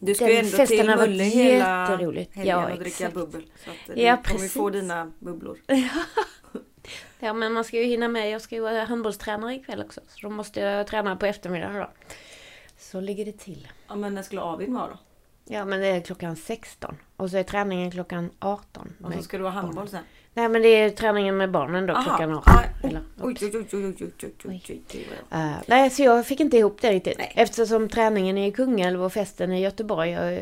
[0.00, 3.14] Du ska Den ju ändå festen till Mulle hela helgen Ja, och dricka exakt.
[3.14, 3.42] bubbel.
[3.64, 4.82] Så att Ja, du kommer ju få precis.
[4.82, 5.58] dina bubblor.
[7.20, 8.30] Ja men man ska ju hinna med.
[8.30, 10.00] Jag ska ju vara handbollstränare ikväll också.
[10.08, 11.90] Så då måste jag träna på eftermiddagen då.
[12.78, 13.68] Så ligger det till.
[13.88, 14.98] Ja, men när skulle Avin vara då?
[15.44, 16.96] Ja, men det är klockan 16.
[17.16, 18.92] Och så är träningen klockan 18.
[19.02, 20.04] Och så ska du ha handboll sen?
[20.34, 22.02] Nej, men det är träningen med barnen då Aha.
[22.02, 22.54] klockan ah, 18.
[22.82, 23.00] Eller,
[25.34, 27.18] uh, nej, så jag fick inte ihop det riktigt.
[27.18, 27.32] Nej.
[27.36, 30.18] Eftersom träningen är i Kungälv och festen i Göteborg.
[30.18, 30.38] Och,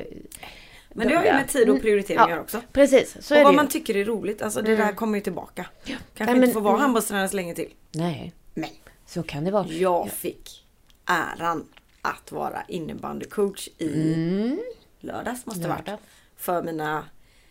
[0.88, 1.80] men det har ju med tid och mm.
[1.80, 2.56] prioriteringar mm, också.
[2.56, 4.42] Ja, precis, så och är vad det man tycker är roligt.
[4.42, 4.86] Alltså det mm.
[4.86, 5.66] där kommer ju tillbaka.
[5.84, 5.96] Ja.
[6.14, 6.82] Kanske nej, inte får vara mm.
[6.82, 7.72] handbollstränare så länge till.
[7.92, 8.32] Nej.
[8.54, 8.82] Nej.
[9.06, 9.66] Så kan det vara.
[9.66, 10.10] Jag ja.
[10.10, 10.64] fick
[11.06, 11.64] äran
[12.06, 14.60] att vara innebandycoach i Mm.
[15.00, 15.86] lördags måste det varit.
[15.86, 16.00] Lördag.
[16.36, 17.04] För mina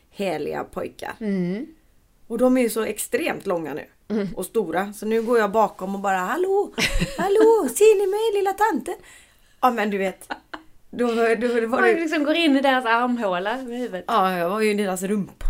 [0.09, 1.13] heliga pojkar.
[1.19, 1.65] Mm.
[2.27, 3.85] Och de är ju så extremt långa nu.
[4.07, 4.27] Mm.
[4.35, 4.93] Och stora.
[4.93, 6.73] Så nu går jag bakom och bara Hallå!
[7.17, 7.69] Hallå!
[7.75, 8.95] Ser ni mig lilla tanten?
[9.61, 10.31] Ja men du vet.
[10.91, 11.95] Då, då, då var Man det...
[11.95, 14.05] liksom går in i deras armhåla med huvudet.
[14.07, 15.43] Ja, jag var ju i deras rump.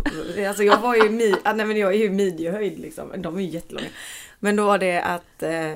[0.47, 1.35] Alltså jag var ju mi...
[1.43, 3.11] ah, nej men jag är ju midjehöjd liksom.
[3.17, 3.87] De är ju jättelånga.
[4.39, 5.43] Men då var det att...
[5.43, 5.71] Eh,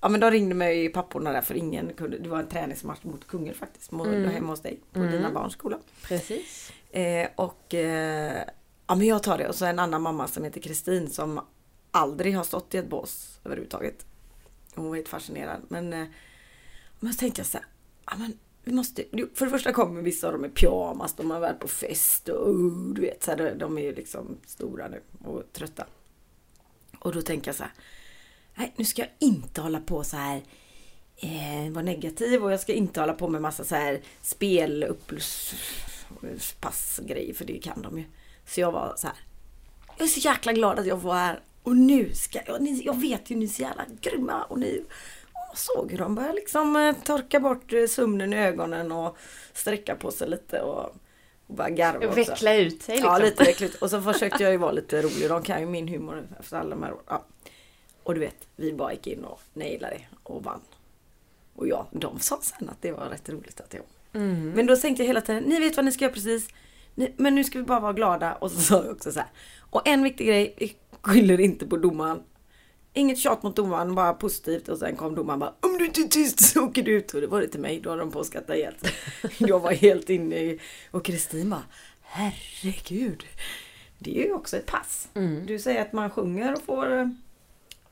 [0.00, 3.26] ja men de ringde mig papporna där för ingen kunde, det var en träningsmatch mot
[3.26, 4.30] Kungälv faktiskt, mot, Mm.
[4.30, 5.12] hemma hos dig på Mm.
[5.12, 5.78] dina barns skola.
[6.02, 6.72] Precis.
[6.90, 8.42] Eh, och eh,
[8.86, 11.40] ja men jag tar det och så en annan mamma som heter Kristin som
[11.90, 14.06] aldrig har stått i ett bås överhuvudtaget.
[14.74, 16.06] Hon var helt fascinerad men, eh,
[17.00, 17.66] men så tänkte jag så här,
[18.06, 21.40] ja men vi måste, för det första kommer vissa av dem i pyjamas, de har
[21.40, 25.00] varit på fest och uh, du vet så här, de är ju liksom stora nu
[25.24, 25.86] och trötta.
[26.98, 27.72] Och då tänker jag så här,
[28.58, 30.42] nej nu ska jag inte hålla på så här
[31.16, 34.96] eh, vara negativ och jag ska inte hålla på med massa så här spel,
[36.60, 38.04] passgrejer för det kan de ju.
[38.46, 39.16] Så jag var så här.
[39.96, 43.00] Jag är så jäkla glad att jag var här och nu ska jag, ni, jag
[43.00, 44.92] vet ju ni är så jävla grymma och ni och
[45.50, 49.16] jag såg hur de började liksom eh, torka bort eh, sömnen i ögonen och
[49.52, 50.84] sträcka på sig lite och,
[51.46, 52.16] och bara garva också.
[52.16, 53.12] Veckla ut sig liksom.
[53.12, 53.74] Ja, lite veckligt.
[53.82, 55.28] Och så försökte jag ju vara lite rolig.
[55.28, 57.04] De kan ju min humor efter alla de här åren.
[57.08, 57.24] Ja.
[58.08, 60.60] Och du vet, vi bara gick in och nailade det och vann.
[61.54, 64.50] Och ja, de sa sen att det var rätt roligt att jag Mm.
[64.50, 66.48] Men då tänkte jag hela tiden, ni vet vad ni ska göra precis.
[67.16, 68.34] Men nu ska vi bara vara glada.
[68.34, 69.28] Och så sa jag också så här.
[69.58, 72.22] Och en viktig grej, vi skyller inte på domaren.
[72.92, 74.68] Inget tjat mot domaren, bara positivt.
[74.68, 77.14] Och sen kom domaren bara, om du inte är tyst så åker du ut.
[77.14, 78.74] Och det var det till mig, då hade de på att skratta ihjäl.
[79.38, 80.60] Jag var helt inne i...
[80.90, 81.64] Och Kristin bara,
[82.02, 83.24] herregud.
[83.98, 85.08] Det är ju också ett pass.
[85.14, 85.46] Mm.
[85.46, 87.14] Du säger att man sjunger och får...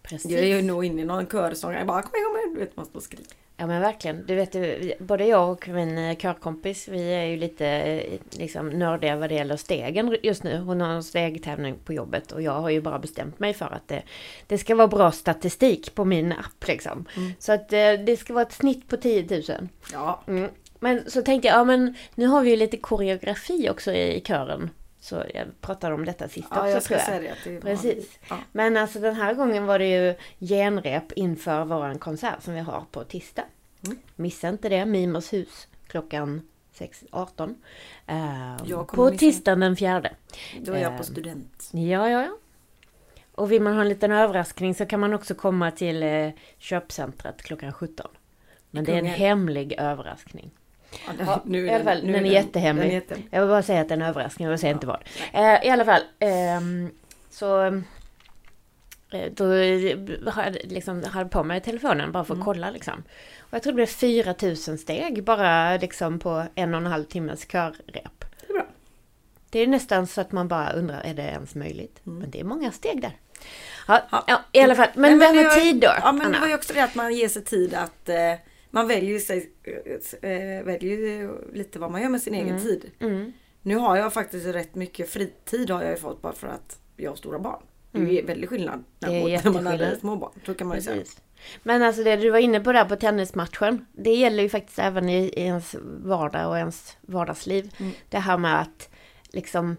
[0.09, 0.31] Precis.
[0.31, 1.73] Jag är ju nog inne i någon körsång.
[1.73, 2.55] Jag bara, kom igen, kom igen.
[2.55, 3.37] Du vet, man står och skriker.
[3.59, 4.27] Ja men verkligen.
[4.27, 9.16] Du vet, både jag och min eh, körkompis, vi är ju lite eh, liksom, nördiga
[9.16, 10.59] vad det gäller stegen just nu.
[10.59, 13.88] Hon har en stegtävling på jobbet och jag har ju bara bestämt mig för att
[13.88, 14.03] det,
[14.47, 17.05] det ska vara bra statistik på min app liksom.
[17.16, 17.33] Mm.
[17.38, 19.69] Så att eh, det ska vara ett snitt på 10 000.
[19.92, 20.51] Ja, Mm.
[20.81, 24.21] Men så tänkte jag, ja men nu har vi ju lite koreografi också i, i
[24.21, 24.71] kören.
[25.07, 27.23] Så jag pratade om detta sist ja också jag ska tror jag.
[27.23, 27.51] säga det.
[27.51, 28.19] Det Precis.
[28.31, 28.38] Ja.
[28.53, 30.14] Men alltså den här gången var det ju
[30.47, 33.45] genrep inför våran konsert som vi har på tisdag.
[33.87, 33.99] Mm.
[34.16, 37.55] Missa inte det, Mimos hus klockan 6.18.
[38.07, 38.16] Eh,
[38.64, 40.12] Jag kommer på tisdagen den fjärde.
[40.61, 41.69] Då är jag Ehm, på student.
[41.73, 42.37] Ja, ja, ja.
[43.35, 47.42] Och vill man ha en liten överraskning så kan man också komma till eh, köpcentret
[47.42, 48.07] klockan 17.
[48.71, 50.51] Men det är en hemlig överraskning.
[51.07, 52.83] Ja, den- Ja, nu i alla fall, nu den är jättehemlig.
[52.85, 53.29] Den är jättehemlig.
[53.33, 55.01] Jag vill bara säga att det är överraskning, jag vill säga inte vad.
[55.33, 56.90] Eh, I alla fall, ehm,
[57.31, 57.64] så
[59.11, 59.44] eh, då
[60.31, 62.44] hade liksom, hade på mig telefonen bara för att Mm.
[62.44, 63.03] kolla liksom.
[63.40, 67.46] Och jag tror det blev 4000 steg bara liksom på en och en halv timmes
[67.46, 68.25] körrep.
[68.40, 68.66] Det är bra.
[69.51, 72.01] Det är nästan så att man bara undrar, är det ens möjligt?
[72.07, 72.18] Mm.
[72.18, 73.12] Men det är många steg där.
[73.88, 74.25] Ja, Ja.
[74.27, 74.88] ja i alla fall.
[74.94, 76.40] Men, det här det med var- tid då, Ja men det Anna?
[76.40, 78.33] var ju också det att man ger sig tid att eh,
[78.70, 79.52] man väljer sig
[80.22, 82.62] eh, väljer lite vad man gör med sin egen Mm.
[82.62, 82.90] tid.
[83.00, 83.33] Mm.
[83.62, 87.11] Nu har jag faktiskt rätt mycket fritid har jag ju fått bara för att jag
[87.11, 87.62] har stora barn.
[87.92, 88.26] Det är ju Mm.
[88.26, 90.33] väldigt skillnad när, man hade små barn.
[90.46, 91.05] Så kan man ju säga.
[91.62, 93.87] Men alltså det du var inne på där på tennismatchen.
[93.92, 97.74] Det gäller ju faktiskt även i, i ens vardag och ens vardagsliv.
[97.79, 97.92] Mm.
[98.09, 98.90] Det här med att
[99.33, 99.76] liksom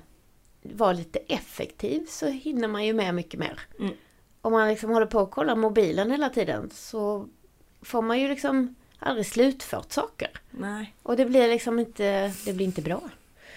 [0.62, 3.60] vara lite effektiv så hinner man ju med mycket mer.
[3.80, 3.93] Mm.
[4.41, 7.28] Om man liksom håller på och kollar mobilen hela tiden så
[7.82, 10.30] får man ju liksom aldrig slutfört saker.
[10.52, 10.96] Nej.
[11.04, 13.02] Och det blir liksom inte, det blir inte bra.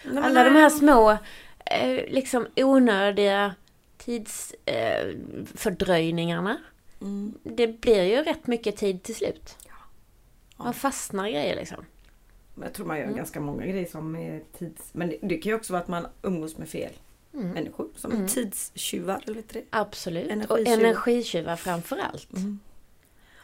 [0.05, 0.63] Nej, Alla de nej.
[0.63, 1.11] här små,
[1.67, 3.55] eh, liksom onödiga
[3.99, 6.51] tidsfördröjningarna.
[6.51, 6.57] Eh,
[7.03, 7.35] Mm.
[7.43, 9.57] det blir ju rätt mycket tid till slut.
[9.67, 9.73] Ja.
[10.65, 11.85] Man fastnar i grejer liksom.
[12.63, 13.17] Jag tror man gör Mm.
[13.17, 14.83] ganska många grejer som är tids...
[14.93, 16.93] Men det, det kan ju också vara att man umgås med fel
[17.35, 17.51] Mm.
[17.51, 17.89] människor.
[17.97, 18.29] Som Mm.
[18.29, 19.63] tidstjuvar eller det?
[19.71, 20.27] Absolut.
[20.27, 20.73] Och Energitjuvar.
[20.89, 22.33] energitjuvar framför allt.
[22.33, 22.59] Mm.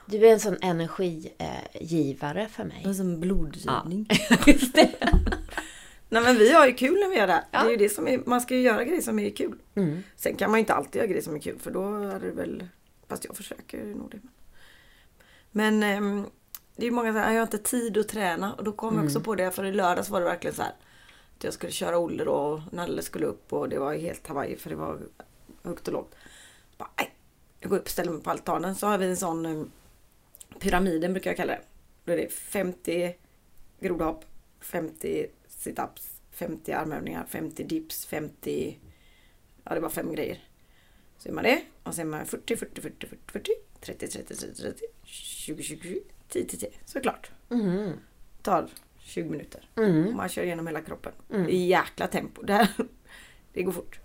[0.07, 2.81] Du är en sån energigivare för mig.
[2.85, 4.09] Det är som blodgivning.
[4.47, 4.91] Just det.
[6.09, 7.45] Nej men vi har ju kul när vi är där.
[7.51, 7.63] Ja.
[7.63, 9.59] Det är ju det som är, man ska ju göra grejer som är kul.
[9.75, 10.03] Mm.
[10.17, 12.31] Sen kan man ju inte alltid göra grejer som är kul för då är det
[12.31, 12.69] väl...
[13.09, 14.21] Fast jag försöker nog det.
[15.51, 16.27] Men ehm,
[16.77, 18.95] det är ju många som säger jag har inte tid att träna och då kom
[18.95, 19.25] jag också Mm.
[19.25, 20.73] på det för i lördags var det verkligen så här.
[21.37, 24.57] Att jag skulle köra Olle då och Nalle skulle upp och det var helt Hawaii
[24.57, 24.99] för det var
[25.63, 26.15] högt och lågt.
[26.79, 26.91] Bara,
[27.61, 29.71] jag går upp och ställer mig på altanen så har vi en sån um,
[30.61, 31.63] pyramiden brukar jag kalla det.
[32.05, 33.15] Då är det 50
[33.81, 34.25] grodhopp,
[34.61, 38.79] 50 situps, 50 armhävningar, 50 dips, 50...
[39.65, 40.49] Ja, det var fem grejer.
[41.19, 41.63] Så är man det.
[41.83, 46.01] Och sen man 40, 40, 40, 40, 40, 30, 30, 30, 30, 20, 20, 20,
[46.29, 46.71] 10, 10, 10.
[46.85, 47.31] Såklart.
[47.51, 47.93] Mm.
[48.43, 49.69] Tar 20 minuter.
[49.75, 50.17] Och Mm.
[50.17, 51.13] man kör igenom hela kroppen.
[51.33, 51.49] Mm.
[51.49, 52.43] I jäkla tempo.
[52.43, 52.69] Det, här,
[53.53, 54.01] det går fort.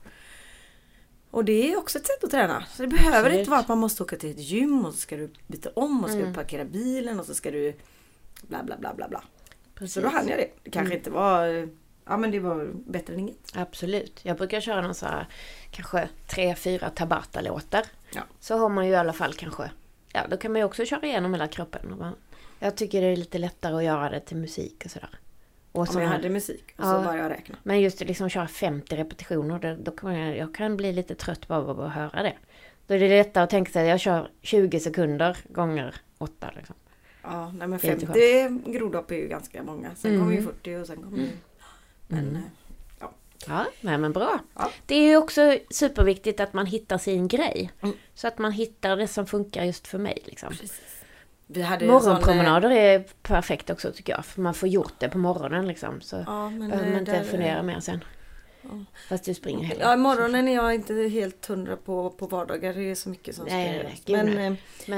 [1.31, 2.65] Och det är också ett sätt att träna.
[2.75, 3.39] Så det behöver Absolut.
[3.39, 6.03] inte vara att man måste åka till ett gym och så ska du byta om
[6.03, 6.31] och så ska Mm.
[6.33, 7.73] du parkera bilen och så ska du
[8.41, 9.23] bla bla bla bla bla.
[9.75, 9.93] Precis.
[9.93, 10.49] Så då hann jag det.
[10.63, 10.97] Det kanske Mm.
[10.97, 11.69] inte var...
[12.05, 13.51] Ja men det var bättre än inget.
[13.55, 14.19] Absolut.
[14.23, 15.27] Jag brukar köra någon så här,
[15.71, 17.85] kanske tre, fyra Tabata-låtar.
[18.13, 18.21] Ja.
[18.39, 19.71] Så har man ju i alla fall kanske
[20.13, 22.03] ja, då kan man ju också köra igenom hela kroppen.
[22.59, 25.09] Jag tycker det är lite lättare att göra det till musik och sådär.
[25.71, 26.97] Och Om jag hade musik och Ja.
[26.97, 27.55] så bara jag räkna.
[27.63, 31.15] Men just det, liksom köra 50 repetitioner, det, då kan jag, jag kan bli lite
[31.15, 32.33] trött bara av att höra det.
[32.87, 36.75] Då är det lättare att tänka sig att jag kör 20 sekunder gånger 8 liksom.
[37.23, 39.89] Ja, nej men Det är inte 50 grodhopp är ju ganska många.
[39.95, 40.21] Sen Mm.
[40.23, 41.27] kommer ju 40 och sen kommer ju...
[42.07, 42.35] Men Mm.
[42.35, 42.41] eh,
[43.47, 44.39] Ja, nej men bra.
[44.55, 44.71] Ja.
[44.85, 47.71] Det är ju också superviktigt att man hittar sin grej.
[47.81, 47.95] Mm.
[48.13, 50.21] Så att man hittar det som funkar just för mig.
[50.25, 50.49] Liksom.
[50.49, 51.00] precis.
[51.59, 54.25] En sån, eh, Morgonpromenader är perfekt också tycker jag.
[54.25, 56.01] För man får gjort det på morgonen liksom.
[56.01, 58.03] Så Ja, men behöver man eh, inte fundera mer sen.
[58.61, 58.69] Ja.
[59.09, 59.83] Fast du springer hellre.
[59.83, 62.73] Ja, morgonen är jag inte helt hundra på på vardagar.
[62.73, 63.83] Det är så mycket som ska Nej, nej, nej.
[63.85, 64.01] göras.
[64.05, 64.47] Gud, Men, nej.
[64.47, 64.53] eh,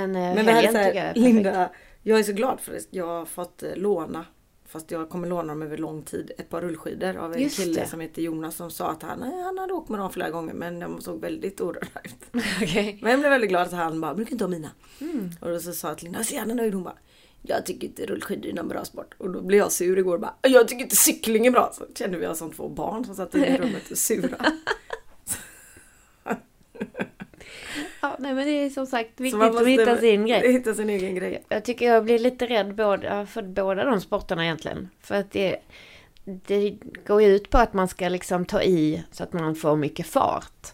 [0.07, 1.13] Men, eh, men här är helgen tycker jag är här.
[1.15, 1.69] Linda,
[2.01, 2.79] jag är så glad för det.
[2.89, 4.25] Jag har fått eh, låna,
[4.73, 7.81] fast jag kommer låna dem över lång tid, ett par rullskidor av en Just kille
[7.81, 7.87] det.
[7.87, 10.53] som heter Jonas som sa att han, nej, han hade åkt med dem flera gånger
[10.53, 12.43] men de såg väldigt orörda ut.
[12.61, 12.99] Okej.
[13.01, 14.69] Men jag blev väldigt glad att han bara, brukar inte ha mina.
[15.01, 15.31] Mm.
[15.41, 16.73] Och då så sa jag till Linda, så jävla nöjd.
[16.73, 16.97] Hon bara,
[17.41, 19.15] jag tycker inte rullskidor är någon bra sport.
[19.17, 21.71] Och då blev jag sur igår och bara, jag tycker inte cykling är bra.
[21.73, 24.37] Så kände vi oss som två barn som satt i rummet och sura.
[28.03, 30.51] Ja, nej men det är som sagt viktigt att hitta sin grej.
[30.53, 31.43] Hitta sin egen grej.
[31.49, 34.89] Jag tycker jag blir lite rädd båda, för båda de sporterna egentligen.
[35.01, 35.55] För att det,
[36.25, 39.75] det går ju ut på att man ska liksom ta i så att man får
[39.75, 40.73] mycket fart.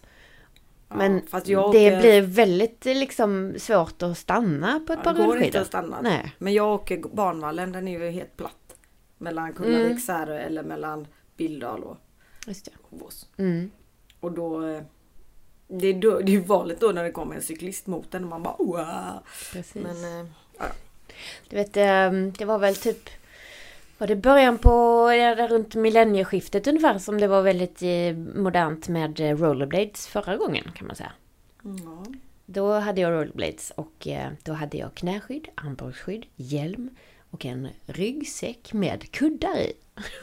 [0.88, 5.26] Men ja, det åker, blir väldigt liksom svårt att stanna på ett ja, par det
[5.26, 5.62] går inte rullskidor.
[5.62, 6.02] att stanna.
[6.02, 6.36] Nej.
[6.38, 8.76] Men jag åker Banvallen, den är ju helt platt.
[9.18, 10.30] Mellan Kullavik, Mm.
[10.30, 11.98] Eller mellan Billdal och.
[12.90, 13.30] Hovås.
[13.38, 13.72] Mm.
[14.20, 14.82] Och då eh,
[15.72, 18.30] det är, då, det är vanligt då när det kommer en cyklist mot en och
[18.30, 19.20] man bara wow.
[19.54, 19.76] Precis.
[19.84, 20.26] Men eh,
[21.50, 23.10] Du vet, ehm, det var väl typ...
[23.98, 24.72] Var det början på,
[25.14, 30.72] ja, runt millennieskiftet ungefär som det var väldigt eh, modernt med eh, rollerblades förra gången
[30.76, 31.12] kan man säga.
[31.64, 32.06] ja.
[32.46, 34.08] Då hade jag rollerblades och
[34.44, 36.90] då hade jag knäskydd, armbågsskydd, hjälm
[37.30, 39.74] och en ryggsäck med kuddar i.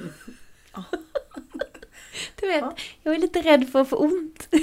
[2.41, 2.77] Du vet, Ja.
[3.03, 4.49] jag är lite rädd för att få ont.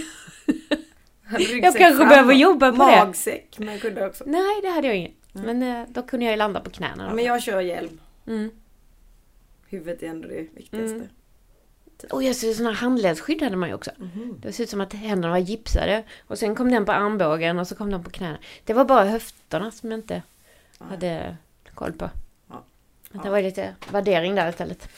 [1.62, 3.06] Jag kanske behöver jobba på det.
[3.06, 4.24] Magsäck med kuddar också.
[4.28, 5.36] Nej, det hade jag inget.
[5.36, 5.60] Mm.
[5.60, 7.06] Men eh, då kunde jag ju landa på knäna.
[7.08, 8.00] Ja, men jag kör hjälm.
[8.28, 8.52] Mm.
[9.70, 10.96] Huvudet är ändå det viktigaste.
[10.96, 11.08] Mm.
[12.12, 13.92] Och jag ser sådana handledsskydd hade man ju också.
[13.98, 14.36] Mhm.
[14.42, 16.04] Det såg ut som att händerna var gipsade.
[16.28, 18.38] Och sen kom den på armbågen och så kom den på knäna.
[18.64, 20.22] Det var bara höfterna som jag inte
[20.80, 20.86] Ja.
[20.86, 21.36] hade
[21.74, 22.10] koll på.
[22.50, 22.64] Ja.
[23.24, 24.90] Det var lite värdering där istället.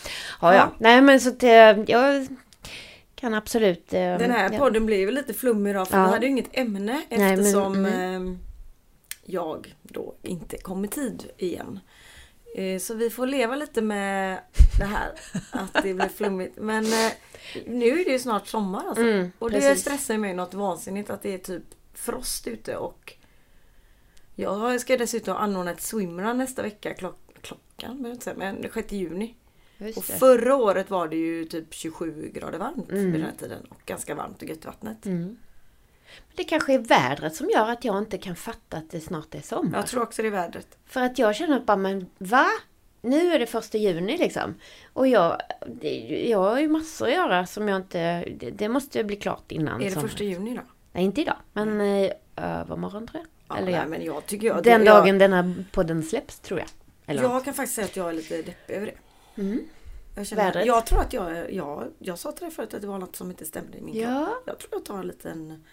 [0.42, 0.60] Ja, ja.
[0.60, 0.72] Ja.
[0.80, 1.50] Nej men så att eh,
[1.88, 2.28] jag
[3.26, 3.94] kan absolut...
[3.94, 4.60] eh, Den här ja.
[4.60, 6.06] podden blev ju lite flummig idag för Ja.
[6.06, 8.28] vi hade ju inget ämne men- eftersom mm.
[8.32, 8.38] eh,
[9.26, 11.80] jag då inte kom i tid igen.
[12.56, 14.40] Eh, Så vi får leva lite med
[14.80, 15.12] det här
[15.52, 16.58] att det blev flummigt.
[16.58, 17.12] Men eh,
[17.68, 19.04] nu är det ju snart sommar alltså.
[19.04, 19.82] Mm, Och det precis.
[19.82, 23.14] stressar mig något vansinnigt att det är typ frost ute och
[24.36, 29.36] jag ska dessutom anordna ett swimrun nästa vecka klock, klockan, men 6 juni.
[29.96, 33.04] Och förra året var det ju typ 27 grader varmt Mm.
[33.12, 35.06] vid den här tiden och ganska varmt och gött i vattnet.
[35.06, 35.22] Mm.
[36.28, 39.36] Men Det kanske är vädret som gör att jag inte kan fatta att det snart
[39.36, 39.78] är sommar.
[39.78, 40.78] Jag tror också det är vädret.
[40.86, 42.46] För att jag känner bara, men va?
[43.02, 44.56] Nu är det första juni liksom.
[44.94, 48.24] Och jag, det, jag har ju massor att göra som jag inte...
[48.38, 50.10] Det, det måste bli klart innan är det sommaren.
[50.10, 50.62] första juni då?
[50.92, 51.38] Nej, inte idag.
[51.54, 53.28] Men eh, övermorgon tror jag.
[53.48, 53.88] Ja, Eller nej, ja.
[53.88, 56.68] men jag tycker jag, Den jag, dagen denna podden släpps tror jag.
[57.08, 57.46] Eller Jag något.
[57.46, 58.94] kan faktiskt säga att jag är lite deppig över det.
[59.38, 59.60] Mm.
[60.16, 63.00] Jag, känner, jag tror att jag, jag, jag sa till dig förut att det var
[63.00, 64.04] något som inte stämde i min kropp.
[64.04, 65.64] Ja, Jag tror jag tar en liten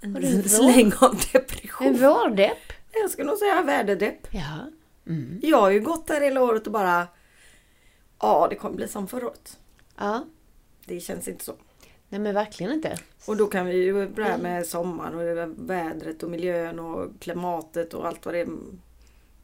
[0.00, 1.96] en en släng av en depression.
[1.96, 2.58] vårdepp.
[2.92, 4.26] Jag skulle nog säga väderdepp.
[4.30, 4.58] Ja.
[5.06, 5.40] Mm.
[5.42, 7.06] Jag har ju gått där hela året och bara
[8.20, 9.58] Ja, det kommer bli som förra året.
[9.96, 10.24] Ja.
[10.84, 11.54] Det känns inte så.
[12.08, 12.98] Nej men verkligen inte.
[13.26, 18.06] Och då kan vi ju börja med sommaren och vädret och miljön och klimatet och
[18.06, 18.44] allt vad det är.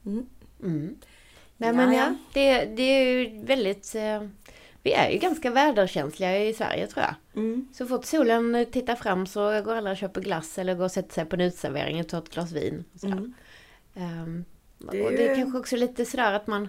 [0.06, 0.26] Mm.
[0.62, 0.96] Mm.
[1.56, 3.94] Nej men Ja, det, det är ju väldigt...
[3.94, 4.22] Eh,
[4.82, 7.42] vi är ju ganska väderkänsliga i Sverige tror jag.
[7.42, 7.68] Mm.
[7.72, 11.14] Så fort solen tittar fram så går alla och köper glass eller går och sätter
[11.14, 12.84] sig på en uteservering och tar ett glas vin.
[13.02, 13.34] Mm.
[13.94, 14.44] Ehm,
[14.78, 16.68] Det och det är kanske också lite sådär att man...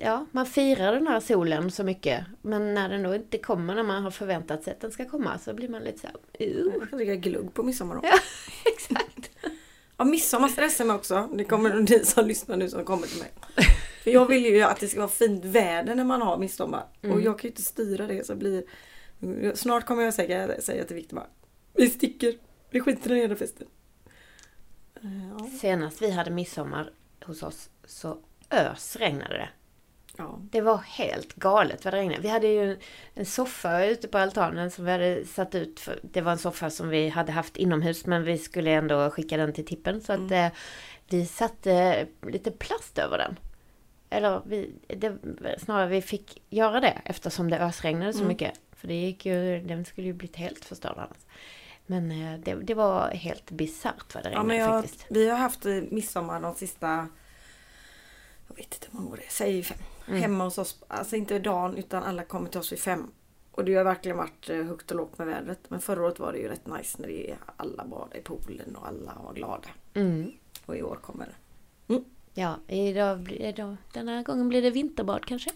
[0.00, 2.24] Ja, man firar den här solen så mycket.
[2.42, 5.38] Men när den då inte kommer när man har förväntat sig att den ska komma
[5.38, 6.16] så blir man lite såhär...
[6.40, 6.72] Uh.
[6.80, 8.00] Jag kan dricka glugg på midsommar.
[8.02, 8.18] Ja,
[8.72, 9.17] exakt.
[10.00, 11.28] Ja, midsommar stressar mig också.
[11.34, 13.30] Det kommer ni som lyssnar nu som kommer till mig.
[14.04, 16.86] För jag vill ju att det ska vara fint väder när man har midsommar.
[17.02, 17.16] Mm.
[17.16, 18.64] Och jag kan ju inte styra det så blir...
[19.54, 21.26] Snart kommer jag säga, säga till Victor bara,
[21.74, 22.34] Vi sticker.
[22.70, 23.66] Vi skiter i hela festen.
[25.02, 25.48] Eh, Ja.
[25.60, 26.90] Senast vi hade midsommar
[27.24, 28.18] hos oss så
[28.50, 29.48] ösregnade det.
[30.18, 30.38] Ja.
[30.50, 32.20] Det var helt galet vad det regnade.
[32.22, 32.78] Vi hade ju
[33.14, 35.80] en soffa ute på altanen som vi hade satt ut.
[35.80, 39.36] För, det var en soffa som vi hade haft inomhus men vi skulle ändå skicka
[39.36, 40.00] den till tippen.
[40.00, 40.46] Så att eh,
[41.08, 43.38] vi satte lite plast över den.
[44.10, 45.16] Eller vi, det,
[45.58, 48.28] snarare vi fick göra det eftersom det ösregnade så Mm.
[48.28, 48.52] mycket.
[48.76, 51.26] För det gick ju, den skulle ju blivit helt förstörd annars.
[51.86, 55.06] Men eh, det, det var helt bisarrt vad det Ja, regnade men jag, faktiskt.
[55.10, 57.08] vi har haft eh, midsommar de sista,
[58.48, 59.78] jag vet inte hur många år det är, säg fem.
[60.06, 60.20] Mm.
[60.20, 63.10] Hemma hos oss, alltså inte dagen utan alla kommer till oss vid fem.
[63.50, 65.58] Och det har verkligen varit eh, högt och lågt med vädret.
[65.68, 68.76] Men förra året var det ju rätt nice när det är alla badade i poolen
[68.76, 69.68] och alla var glada.
[69.94, 70.32] Mm.
[70.66, 71.34] Och i år kommer det.
[72.34, 75.50] Ja, idag, idag, den här gången blir det vinterbad kanske.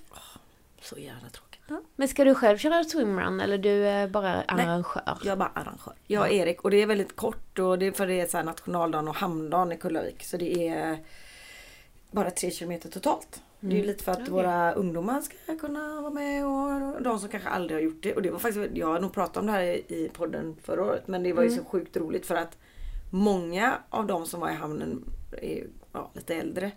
[0.80, 1.60] Så jävla tråkigt.
[1.68, 1.80] Ja.
[1.96, 5.02] Men ska du själv köra swimrun eller du är bara arrangör?
[5.06, 5.94] Jag är bara arrangör.
[6.06, 8.36] Jag och Erik och det är väldigt kort och det är för det är så
[8.36, 10.24] här nationaldagen och hamndagen i Kullavik.
[10.24, 10.98] Så det är
[12.12, 13.42] bara tre kilometer totalt.
[13.60, 13.86] Det är ju Mm.
[13.86, 14.30] lite för att Okej.
[14.32, 18.14] våra ungdomar ska kunna vara med och de som kanske aldrig har gjort det.
[18.14, 21.08] Och det var faktiskt, jag har nog pratat om det här i podden förra året
[21.08, 21.58] men det var ju Mm.
[21.58, 22.58] så sjukt roligt för att
[23.10, 26.70] många av de som var i hamnen är ju, ja, lite äldre.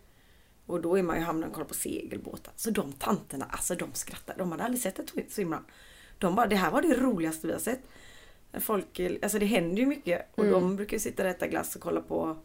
[0.66, 2.54] Och då är man ju i hamnen och kollar på segelbåtar.
[2.56, 4.36] Så de tanterna, alltså de skrattar.
[4.38, 5.66] De hade aldrig sett ett swimrun.
[6.18, 7.80] De bara, det här var det roligaste vi har sett.
[8.60, 10.54] Folk, alltså det händer ju mycket och Mm.
[10.54, 12.38] de brukar ju sitta och äta glass och kolla på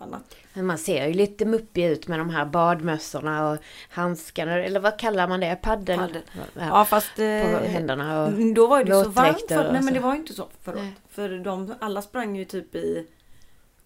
[0.00, 0.36] annat.
[0.54, 3.58] Men man ser ju lite muppig ut med de här badmössorna och
[3.88, 5.56] handskarna, eller vad kallar man det?
[5.62, 5.98] Paddel?
[5.98, 6.22] Paddel.
[6.32, 8.54] Ja, Ja fast på eh, händerna och...
[8.54, 9.48] då var det så varmt.
[9.48, 10.94] För, nej men det var ju inte så förra Nej.
[11.08, 13.06] För de, alla sprang ju typ i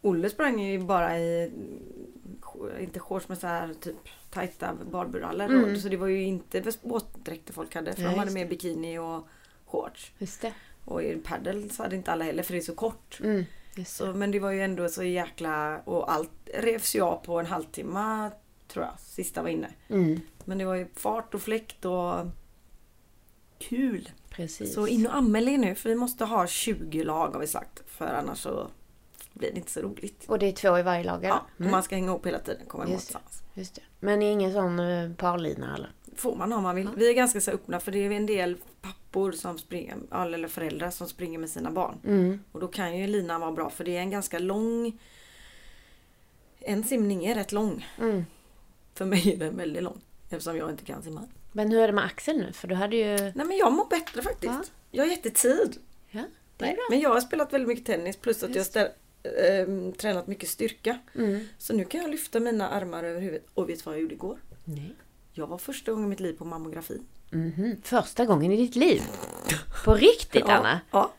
[0.01, 1.53] Olle sprang ju bara i
[2.81, 3.97] inte shorts men så här typ
[4.31, 5.45] tajta badbrallor.
[5.45, 5.77] Mm.
[5.81, 7.93] Så det var ju inte våtdräkter folk hade.
[7.93, 9.29] För Nej, de hade mer bikini och
[9.67, 10.13] shorts.
[10.19, 10.53] Just det.
[10.85, 13.21] Och i paddel så hade inte alla heller för det är så kort.
[13.23, 13.45] Mm.
[13.87, 15.81] Så, men det var ju ändå så jäkla...
[15.85, 18.31] Och allt revs jag på en halvtimme
[18.69, 19.01] tror jag.
[19.01, 19.71] Sista var inne.
[19.89, 22.15] Mm, Men det var ju fart och fläkt och
[23.59, 24.11] kul.
[24.31, 24.75] precis.
[24.75, 27.83] Så in och anmäl er nu för vi måste ha 20 lag har vi sagt.
[27.87, 28.69] För annars så
[29.33, 30.25] blir det inte så roligt.
[30.29, 31.25] Och det är två i varje lag?
[31.25, 32.67] Ja, och Mm, man ska hänga ihop hela tiden.
[32.69, 33.19] Komma Just det.
[33.61, 33.81] just det.
[34.01, 35.91] Men ingen sån uh, parlina eller?
[36.17, 36.85] Får man om man vill.
[36.85, 36.93] Ja.
[36.97, 39.97] Vi är ganska så öppna för det är en del pappor som springer,
[40.35, 41.99] eller föräldrar som springer med sina barn.
[42.05, 44.99] Mm, Och då kan ju linan vara bra för det är en ganska lång...
[46.61, 47.87] En simning är rätt lång.
[47.99, 48.25] mm.
[48.95, 50.01] För mig är den väldigt lång.
[50.31, 51.29] Eftersom jag inte kan simma.
[51.53, 52.53] Men hur är det med Axel nu?
[52.53, 53.17] För du hade ju...
[53.19, 54.53] Nej men jag mår bättre faktiskt.
[54.55, 54.63] Ja.
[54.91, 55.77] Jag har jättetid.
[56.11, 56.23] Ja,
[56.57, 56.83] det är bra.
[56.91, 58.77] Men jag har spelat väldigt mycket tennis plus att jag har Just
[59.41, 60.99] ehm, tränat mycket styrka.
[61.15, 61.47] Mm.
[61.59, 63.47] Så nu kan jag lyfta mina armar över huvudet.
[63.55, 64.39] Och vet du vad jag gjorde igår?
[64.65, 64.95] Nej.
[65.37, 67.01] Jag var första gången i mitt liv på mammografi.
[67.31, 67.77] Mhm.
[67.83, 69.03] Första gången i ditt liv?
[69.85, 70.81] På riktigt Anna?
[70.91, 71.13] Ja.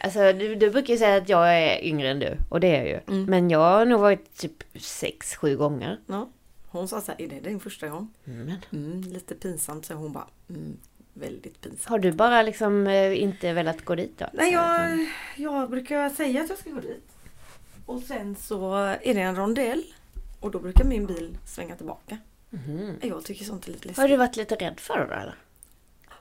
[0.00, 2.36] Alltså du, du brukar ju säga att jag är yngre än du.
[2.50, 3.00] Och det är jag ju.
[3.14, 3.24] Mm.
[3.30, 6.00] Men jag har nog varit typ sex, sju gånger.
[6.06, 6.28] ja.
[6.68, 8.08] Hon sa så här, är det din första gång?
[8.24, 10.26] Men, Mm, lite pinsamt, så hon bara.
[10.48, 10.76] Mm,
[11.12, 11.84] väldigt pinsamt.
[11.84, 14.26] har du bara liksom eh, inte velat gå dit då?
[14.32, 14.98] Nej, jag,
[15.36, 17.08] jag brukar säga att jag ska gå dit.
[17.86, 19.84] Och sen så är det en rondell.
[20.40, 22.18] Och då brukar min bil svänga tillbaka.
[22.54, 22.96] Mhm.
[23.02, 24.02] Jag tycker sånt är lite läskigt.
[24.02, 25.34] Har du varit lite rädd för det då eller?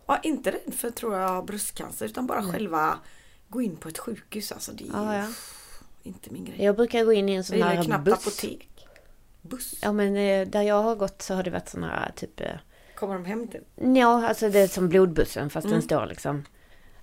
[0.05, 2.99] Ja, inte rädd för tror jag bröstcancer utan bara själva
[3.49, 4.51] gå in på ett sjukhus.
[4.51, 5.27] Alltså det är Ja, ja.
[6.03, 6.63] inte min grej.
[6.63, 8.13] Jag brukar gå in i en sån här knappt buss.
[8.13, 8.87] apotek.
[9.41, 9.75] Buss?
[9.81, 12.41] Ja men eh, där jag har gått så har det varit sån här typ...
[12.41, 12.47] eh,
[12.95, 13.61] Kommer de hem till?
[13.97, 15.73] Ja, alltså det är som blodbussen fast Mm.
[15.73, 16.43] den står liksom...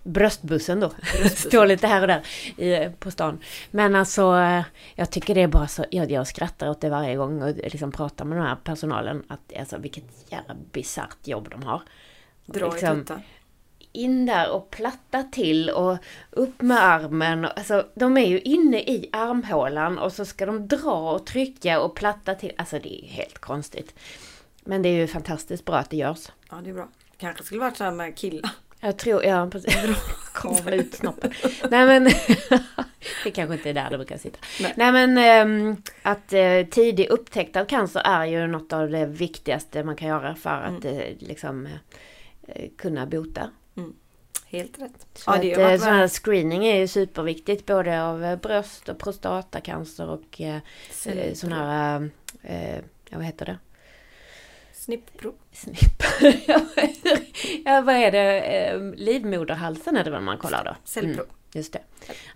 [0.02, 0.92] Bröstbussen då.
[1.36, 2.26] står lite här och där
[2.64, 3.38] i, på stan.
[3.70, 4.62] Men alltså, eh,
[4.94, 5.84] jag tycker det är bara så...
[5.90, 9.22] Jag, jag skrattar åt det varje gång och liksom pratar med den här personalen.
[9.28, 11.82] Att alltså vilket jävla bisarrt jobb de har.
[12.46, 13.22] Dra i Liksom, tuttar?
[13.92, 15.98] in där och platta till och
[16.30, 17.44] upp med armen.
[17.44, 21.94] Alltså, de är ju inne i armhålan och så ska de dra och trycka och
[21.94, 22.52] platta till.
[22.58, 23.94] Alltså det är helt konstigt.
[24.64, 26.28] Men det är ju fantastiskt bra att det görs.
[26.50, 26.88] Ja, det är bra.
[27.16, 28.50] Kanske skulle varit så här med killar.
[28.80, 29.76] Jag tror, ja precis.
[30.34, 31.32] Kavla ut snoppen.
[31.70, 32.04] Nej men,
[33.24, 34.38] det kanske inte är där det brukar sitta.
[34.60, 34.74] Nej.
[34.76, 39.84] Nej, men ehm, att eh, tidig upptäckt av cancer är ju något av det viktigaste
[39.84, 41.68] man kan göra för att eh, liksom
[42.46, 43.50] eh, kunna bota.
[44.50, 45.06] Helt rätt.
[45.14, 48.98] Så Ja, att, det varit sån här screening är ju superviktigt både av bröst och
[48.98, 50.60] prostatacancer och eh,
[51.34, 52.10] sån här,
[52.42, 52.78] eh,
[53.10, 53.58] vad heter det?
[54.72, 55.34] Snippprov.
[55.52, 56.02] Snipp.
[57.64, 58.40] ja, vad är det?
[58.40, 60.76] Eh, livmoderhalsen är det väl man kollar då?
[60.84, 61.26] Cellprov.
[61.52, 61.80] Just det.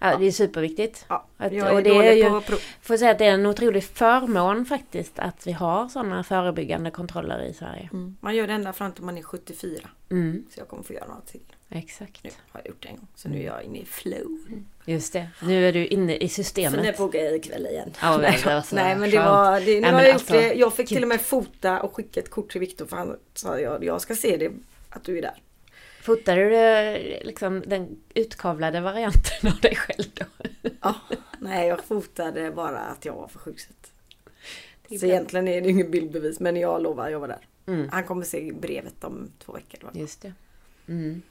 [0.01, 1.05] Ja, det är superviktigt.
[1.09, 2.41] Ja, Att- och det är ju-.
[2.83, 7.43] Får säga att det är en otrolig förmån faktiskt att vi har sådana förebyggande kontroller
[7.43, 7.89] i Sverige.
[7.93, 8.17] Mm.
[8.21, 9.89] Man gör det ända fram till man är 74.
[10.11, 11.41] Mm, Så jag kommer få göra något till.
[11.71, 12.25] exakt.
[12.25, 13.09] Nu har jag gjort det en gång.
[13.15, 14.39] Så nu är jag inne i flow.
[14.85, 15.29] Just det.
[15.43, 16.97] Nu är du inne i Så nu systemet.
[16.97, 17.91] får jag ikväll igen.
[18.03, 18.43] Ja, nej,
[18.73, 20.55] nej men det var, det, nu har jag alltså, gjort det.
[20.55, 23.59] Jag fick till och med fota och skicka ett kort till Viktor för han sa
[23.61, 24.51] jag, jag ska se det,
[24.91, 25.43] att du är där.
[26.05, 30.25] Fotade du det, liksom den utkavlade varianten av dig själv då?
[30.81, 30.95] Ja,
[31.39, 33.39] nej jag fotade bara att jag var för
[34.95, 37.47] är Så egentligen är det inget bildbevis men jag lovar, jag var där.
[37.67, 39.79] Mm, Han kommer se brevet om två veckor.
[39.93, 40.01] då.
[40.01, 40.33] just det.
[40.89, 41.23] Mm.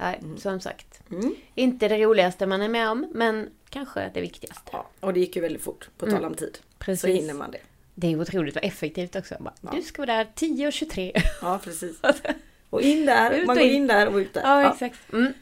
[0.00, 1.00] Nej, som sagt.
[1.10, 1.34] Mm.
[1.54, 4.70] Inte det roligaste man är med om, men kanske det viktigaste.
[4.72, 6.56] Ja, och det gick ju väldigt fort, på tal om tid.
[6.56, 7.20] Så Precis.
[7.20, 7.60] hinner man det.
[7.94, 9.34] Det är otroligt vad effektivt också.
[9.40, 9.70] Bara, Ja.
[9.74, 11.12] Du ska vara där 10.23.
[11.42, 11.96] Ja, precis.
[12.70, 13.86] Och in där, Ut man och går in.
[13.86, 14.42] där och ut där.
[14.42, 15.12] Ja, exakt.
[15.12, 15.32] Mm.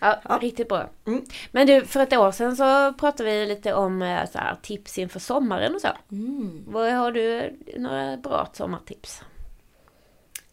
[0.00, 0.38] Ja, Ja.
[0.42, 0.90] riktigt bra.
[1.06, 1.24] Mm.
[1.52, 5.20] Men du, för ett år sedan så pratade vi lite om eh, här, tips inför
[5.20, 5.88] sommaren och så.
[6.10, 6.64] Mm.
[6.66, 9.22] Vad Har du några bra sommartips?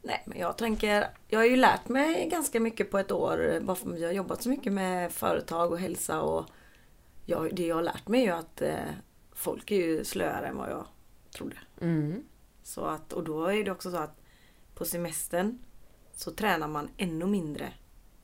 [0.01, 3.59] Nej, men jag tänker, jag har ju lärt mig ganska mycket på ett år.
[3.61, 6.45] Bara för att jag har jobbat så mycket med företag och hälsa och
[7.25, 8.75] jag, det jag har lärt mig är ju att eh,
[9.35, 10.85] folk är ju slöare än vad jag
[11.35, 11.55] trodde.
[11.81, 12.23] Mm.
[12.63, 14.21] Så att, och då är det också så att
[14.75, 15.59] på semestern
[16.15, 17.73] så tränar man ännu mindre.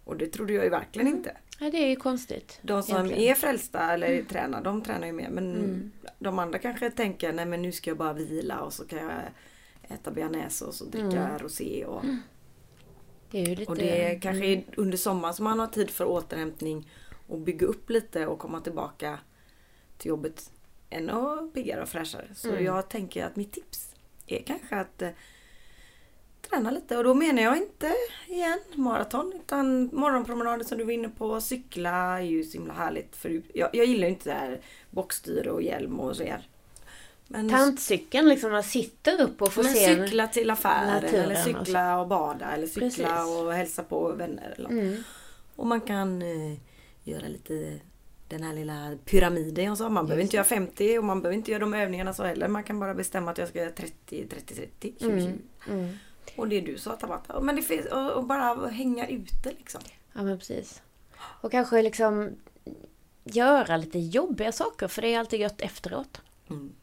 [0.04, 1.38] Och det trodde jag ju verkligen inte.
[1.60, 2.60] Ja, det är ju konstigt.
[2.62, 3.24] De som egentligen.
[3.32, 5.30] är frälsta eller tränar, de tränar ju mer.
[5.30, 5.92] Men Mm.
[6.20, 9.12] de andra kanske tänker, nej men nu ska jag bara vila och så kan jag
[9.90, 11.40] äta bearnaise och dricka Mm.
[11.40, 11.86] rosé.
[11.86, 12.04] Och,
[13.32, 13.72] Det är ju lite...
[13.72, 16.90] och det är kanske är under sommaren som man har tid för återhämtning
[17.28, 19.20] och bygga upp lite och komma tillbaka
[19.98, 20.52] till jobbet
[20.90, 22.28] ännu piggare och fräschare.
[22.36, 22.64] Så Mm.
[22.66, 23.96] jag tänker att mitt tips
[24.28, 25.10] är kanske att eh,
[26.50, 26.98] träna lite.
[26.98, 27.94] Och då menar jag inte
[28.28, 31.42] igen maraton utan morgonpromenader som du var inne på.
[31.42, 33.16] Cykla är ju så himla härligt.
[33.16, 36.48] För jag, jag gillar ju inte det här bockstyre och hjälm och så här.
[37.32, 39.96] Men, Tantcykeln liksom, man sitter upp och får men se...
[39.96, 43.38] cykla till affären eller och cykla och bada eller cykla Precis.
[43.38, 44.54] och hälsa på vänner.
[44.56, 44.72] Eller något.
[44.72, 45.04] Mm.
[45.56, 46.58] Och man kan eh,
[47.04, 47.80] göra lite
[48.28, 49.90] den här lilla pyramiden jag sa.
[49.90, 52.48] Man behöver inte göra 50 och man behöver inte göra de övningarna så heller.
[52.48, 55.10] Man kan bara bestämma att jag ska göra 30, 30, 30, 20, 20.
[55.10, 55.40] Mm.
[55.70, 55.98] Mm.
[56.36, 57.40] Och det du sa Tabata.
[57.40, 59.82] Men det finns, och, och bara hänga ute liksom.
[60.14, 60.82] Ja men precis.
[61.18, 62.30] Och kanske liksom
[63.24, 66.22] göra lite jobbiga saker för det är alltid gött efteråt.
[66.50, 66.74] Mm.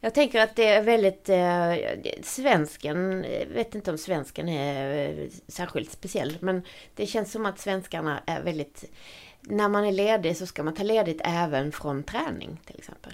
[0.00, 1.28] Jag tänker att det är väldigt...
[1.28, 6.62] Eh, svensken, jag vet inte om svensken är eh, särskilt speciell, men
[6.94, 8.84] det känns som att svenskarna är väldigt...
[9.40, 13.12] När man är ledig så ska man ta ledigt även från träning till exempel.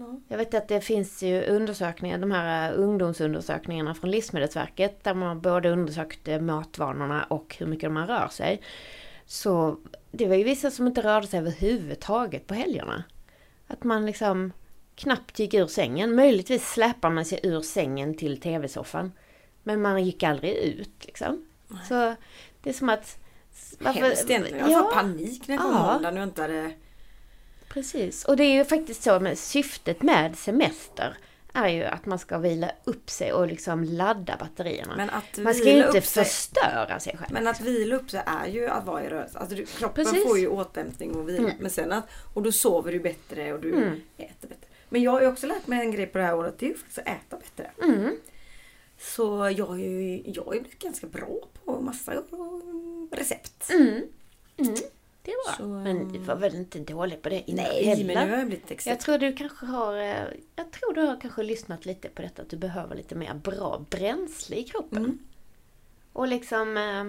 [0.00, 0.20] Ja.
[0.28, 5.70] Jag vet att det finns ju undersökningar, de här ungdomsundersökningarna från Livsmedelsverket där man både
[5.70, 8.62] undersökte matvanorna och hur mycket man rör sig.
[9.26, 9.76] Så
[10.10, 13.04] det var ju vissa som inte rörde sig överhuvudtaget på helgerna.
[13.66, 14.52] Att man liksom
[14.94, 16.14] knappt gick ur sängen.
[16.14, 19.12] Möjligtvis släpar man sig ur sängen till tv-soffan.
[19.62, 21.46] Men man gick aldrig ut liksom.
[21.88, 22.14] Så
[22.62, 23.18] det är som att...
[23.84, 24.58] Hemskt egentligen.
[24.58, 24.82] Jag Ja.
[24.82, 25.92] får panik när jag kom Ja.
[25.92, 26.70] måndag och inte hade...
[27.74, 31.16] Precis, och det är ju faktiskt så med syftet med semester
[31.52, 34.96] är ju att man ska vila upp sig och liksom ladda batterierna.
[34.96, 37.32] Men att man ska ju inte sig- förstöra sig själv.
[37.32, 39.38] Men att vila upp sig är ju att vara i rörelse.
[39.38, 40.24] Alltså du, kroppen Precis.
[40.24, 41.38] får ju återhämtning och vila.
[41.38, 41.52] Mm.
[41.60, 42.04] Men sen att,
[42.34, 44.00] och då sover du bättre och du Mm.
[44.16, 44.66] äter bättre.
[44.88, 46.54] Men jag har ju också lärt mig en grej på det här året.
[46.58, 47.70] Det är ju faktiskt att äta bättre.
[47.82, 48.16] Mm.
[48.98, 52.12] Så jag har ju, jag har blivit ganska bra på massa
[53.12, 53.70] recept.
[55.30, 55.56] Det är bra.
[55.56, 58.14] Så, men du var väl inte dålig på det innan Nej, heller?
[58.14, 58.90] men nu har jag blivit extra.
[58.90, 60.24] Jag tror du kanske har, eh,
[60.56, 63.84] jag tror du har kanske lyssnat lite på detta att du behöver lite mer bra
[63.90, 65.04] bränsle i kroppen.
[65.04, 65.18] Mm.
[66.12, 67.04] Och liksom eh,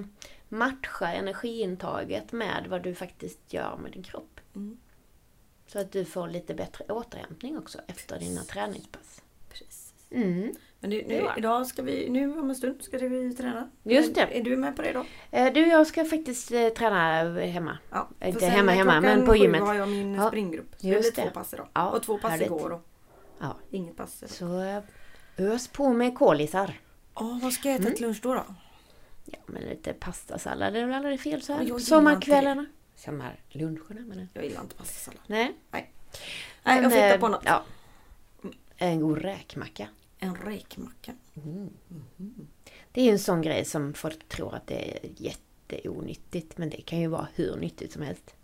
[0.49, 4.39] matcha energiintaget med vad du faktiskt gör med din kropp.
[4.55, 4.77] Mm.
[5.67, 9.21] Så att du får lite bättre återhämtning också efter dina träningspass.
[9.49, 9.80] Precis.
[10.11, 10.53] Mm.
[10.79, 13.69] Men Det nu, idag ska vi, nu om en stund ska vi träna.
[13.83, 14.21] Just det.
[14.21, 15.05] Är, är du med på det då?
[15.31, 17.77] Eh, Du, jag ska faktiskt eh, träna hemma.
[17.91, 18.09] Ja.
[18.25, 19.61] Inte hemma, hemma, klockan men på sju gymmet.
[19.61, 20.75] har jag min Ja, springgrupp.
[20.77, 21.29] Så just det blir det.
[21.31, 21.67] två pass idag.
[21.73, 22.47] Ja, och två pass härligt.
[22.47, 22.71] igår.
[22.73, 22.81] Och
[23.39, 23.57] Ja.
[23.71, 24.17] inget pass.
[24.23, 24.29] idag.
[24.31, 24.83] Så eh,
[25.53, 26.79] ös på med kolisar.
[27.15, 27.95] Åh, vad ska jag äta Mm.
[27.95, 28.33] till lunch då?
[28.33, 28.43] då?
[29.25, 31.79] Ja, men lite pastasallad är väl aldrig fel så jag här.
[31.79, 32.65] Sommarkvällarna.
[32.95, 34.27] Sommarluncherna menar jag.
[34.33, 35.21] Jag gillar inte pastasallad.
[35.27, 35.55] Nej.
[35.71, 35.91] Nej,
[36.63, 37.43] jag Men, får hitta eh, på något.
[37.45, 37.63] Ja.
[38.77, 39.87] En god räkmacka.
[40.23, 41.13] En räkmacka.
[42.91, 46.57] Det är en sån grej som folk tror att det är jätteonyttigt.
[46.57, 48.35] Men det kan ju vara hur nyttigt som helst.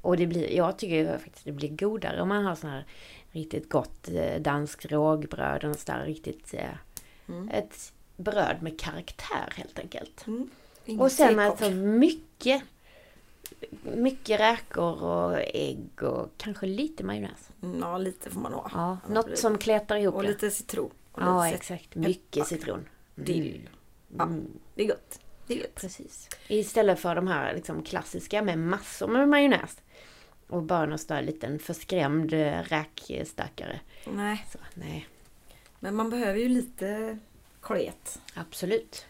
[0.00, 2.86] Och det blir, jag tycker faktiskt det blir godare om man har sån här
[3.30, 5.64] riktigt gott eh, danskt rågbröd.
[5.64, 6.54] Och sånt där riktigt...
[6.54, 6.64] Eh,
[7.28, 7.48] Mm.
[7.48, 10.26] Ett bröd med karaktär helt enkelt.
[10.26, 10.50] Mm.
[11.00, 12.62] Och sen alltså mycket
[13.82, 17.50] mycket räkor och ägg och kanske lite majonnäs.
[17.62, 18.70] Mm, Ja, lite får man ha.
[18.74, 20.28] Ja, något som kletar ihop Och det.
[20.28, 20.90] lite citron.
[21.12, 21.94] Och Ja, exakt.
[21.94, 22.88] Mycket citron.
[23.14, 23.68] Dill.
[24.18, 24.46] Ja, Mm.
[24.74, 25.20] det är gott.
[25.46, 25.74] Det är gott.
[25.74, 26.28] Precis.
[26.48, 29.76] Istället för de här liksom, klassiska med massor med majonnäs.
[30.48, 33.80] Och bara någon där liten förskrämd eh, räkstackare.
[34.06, 35.08] Nej, Så, nej,
[35.80, 37.18] men man behöver ju lite
[37.62, 38.20] klet.
[38.34, 39.06] absolut.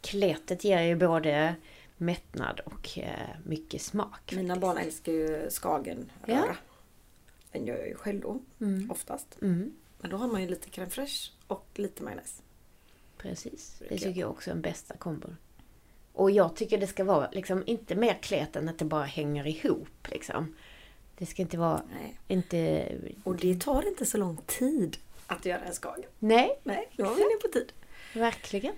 [0.00, 1.54] Kletet ger ju både
[1.96, 4.32] mättnad och eh, mycket smak.
[4.32, 4.60] Mina faktiskt.
[4.60, 6.06] barn älskar ju skagenröra.
[6.26, 6.44] Ja.
[7.52, 8.90] Den gör jag ju själv då, Mm.
[8.90, 9.38] oftast.
[9.42, 9.72] Mm.
[9.98, 12.42] Men då har man ju lite crème fraîche och lite majonnäs.
[13.18, 15.36] Precis, det tycker jag också är den bästa kombon.
[16.12, 19.46] Och jag tycker det ska vara liksom inte mer klet än att det bara hänger
[19.46, 20.54] ihop liksom.
[21.18, 22.18] Det ska inte vara, Nej.
[22.28, 22.88] inte...
[23.24, 26.10] Och det tar inte så lång tid att göra en skagen.
[26.18, 27.72] Nej, Nej, då var vi inne på tid.
[28.14, 28.74] verkligen.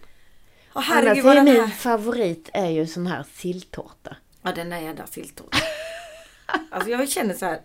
[0.73, 1.69] Och Annars herregud vad är min här...
[1.69, 4.17] favorit är ju sån här silltårta.
[4.43, 5.61] Ja, den där jädra silltårtan.
[6.71, 7.61] alltså jag känner så här.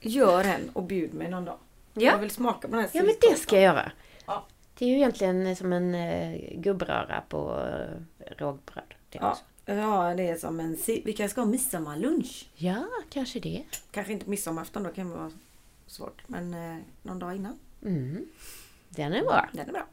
[0.00, 1.58] Gör en och bjud mig någon dag.
[2.00, 2.10] Ja.
[2.12, 3.92] Jag vill smaka på den här Ja men det ska jag göra.
[4.26, 4.46] Ja.
[4.78, 7.60] Det är ju egentligen som en eh, gubbröra på
[8.20, 8.94] eh, rågbröd.
[9.10, 9.30] Det Ja.
[9.30, 9.42] också.
[9.64, 10.76] ja, det är som en...
[10.76, 12.48] si- Vi kanske ska ha midsommarlunch.
[12.54, 13.62] ja, kanske det.
[13.90, 15.30] Kanske inte midsommarafton, då kan det vara
[15.86, 16.22] svårt.
[16.26, 17.58] Men eh, någon dag innan.
[17.84, 18.26] Mm.
[18.88, 19.48] Den är bra.
[19.52, 19.86] Den är bra.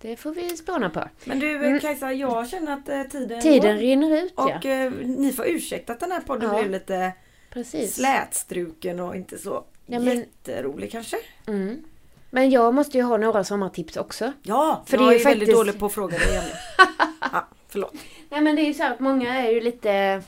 [0.00, 1.04] Det får vi spåna på.
[1.24, 1.80] Men du Mm.
[1.80, 3.80] Kajsa, jag känner att eh, tiden Tiden går.
[3.82, 4.56] rinner ut ja.
[4.58, 6.58] Och eh, ni får ursäkta att den här podden Ja.
[6.58, 7.12] blev lite
[7.50, 7.94] Precis.
[7.94, 11.16] slätstruken och inte så Ja, men- jätterolig kanske.
[11.46, 11.84] Mm.
[12.30, 14.32] Men jag måste ju ha några sommartips också.
[14.42, 16.28] Ja, För för det jag är är, ju väldigt faktiskt- dålig på att fråga dig
[16.28, 16.44] igen.
[17.32, 17.94] ja, förlåt.
[18.30, 20.22] Nej men det är ju så att många är ju lite...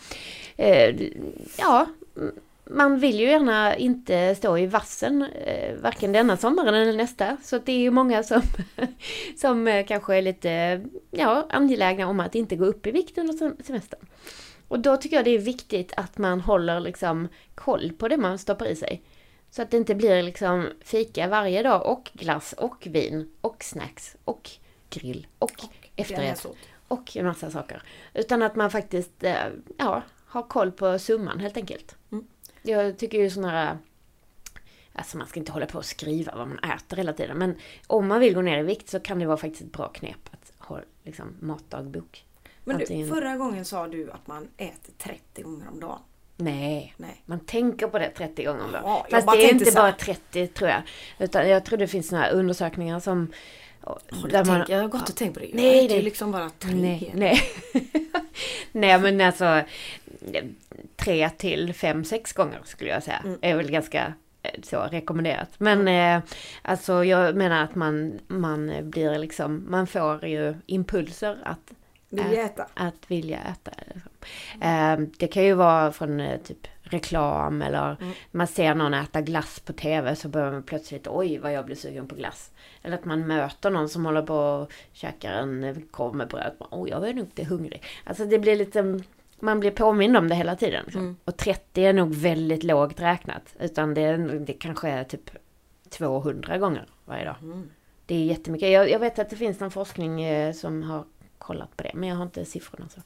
[0.56, 0.94] Eh,
[1.58, 1.86] ja,
[2.64, 7.36] man vill ju gärna inte stå i vassen eh, varken denna sommaren eller nästa.
[7.42, 8.42] Så det är ju många som,
[9.36, 10.80] som eh, kanske är lite
[11.10, 14.00] ja, angelägna om att inte gå upp i vikt under sem- semestern.
[14.68, 18.38] Och då tycker jag det är viktigt att man håller liksom koll på det man
[18.38, 19.02] stoppar i sig.
[19.50, 24.16] Så att det inte blir liksom fika varje dag och glass och vin och snacks
[24.24, 24.50] och
[24.90, 25.52] grill och,
[25.96, 26.54] efterrätt så.
[26.88, 27.82] och en massa saker.
[28.14, 29.34] Utan att man faktiskt eh,
[29.78, 31.96] ja, har koll på summan helt enkelt.
[32.12, 32.26] Mm.
[32.62, 33.78] Jag tycker ju sådana här...
[34.92, 37.38] Alltså man ska inte hålla på och skriva vad man äter hela tiden.
[37.38, 39.88] Men om man vill gå ner i vikt så kan det vara faktiskt ett bra
[39.88, 42.24] knep att ha liksom, matdagbok.
[42.64, 46.00] Men du, Antingen- förra gången sa du att man äter 30 gånger om dagen.
[46.40, 47.22] Nej, Nej.
[47.26, 48.82] man tänker på det 30 gånger om dagen.
[48.84, 50.82] Ja, Fast det är inte så bara 30 tror jag.
[51.18, 53.32] Utan jag tror det finns några undersökningar som...
[53.80, 55.46] Har du tänkt, jag har gått och tänkt på det.
[55.46, 56.74] Jag Nej, det- liksom bara tre.
[56.74, 57.40] Nej, nej.
[58.72, 59.62] nej men alltså
[60.96, 63.20] tre till fem, sex gånger skulle jag säga.
[63.24, 63.38] Mm.
[63.42, 64.12] Är väl ganska
[64.42, 65.48] eh, så rekommenderat.
[65.58, 66.22] Men eh,
[66.62, 71.72] alltså jag menar att man, man blir liksom, man får ju impulser att,
[72.10, 72.66] Vill jag äta?
[72.74, 73.70] att vilja äta.
[73.86, 74.10] Liksom.
[75.18, 78.12] Det kan ju vara från eh, typ reklam eller Mm.
[78.30, 81.76] man ser någon äta glass på TV så börjar man plötsligt oj vad jag blir
[81.76, 82.50] sugen på glass.
[82.82, 86.52] Eller att man möter någon som håller på och käkar en eh, korv med bröd.
[86.70, 87.82] Oj jag är nog inte hungrig.
[88.04, 89.00] Alltså det blir lite,
[89.40, 90.82] man blir påmind om det hela tiden.
[90.84, 91.02] Liksom.
[91.02, 91.16] Mm.
[91.24, 93.54] Och 30 är nog väldigt lågt räknat.
[93.60, 95.30] Utan det, det kanske är typ
[95.88, 97.36] 200 gånger varje dag.
[97.42, 97.70] Mm.
[98.06, 98.70] Det är jättemycket.
[98.70, 101.04] Jag, jag vet att det finns någon forskning eh, som har
[101.50, 101.90] kollat på det.
[101.94, 103.00] Men jag har inte siffrorna så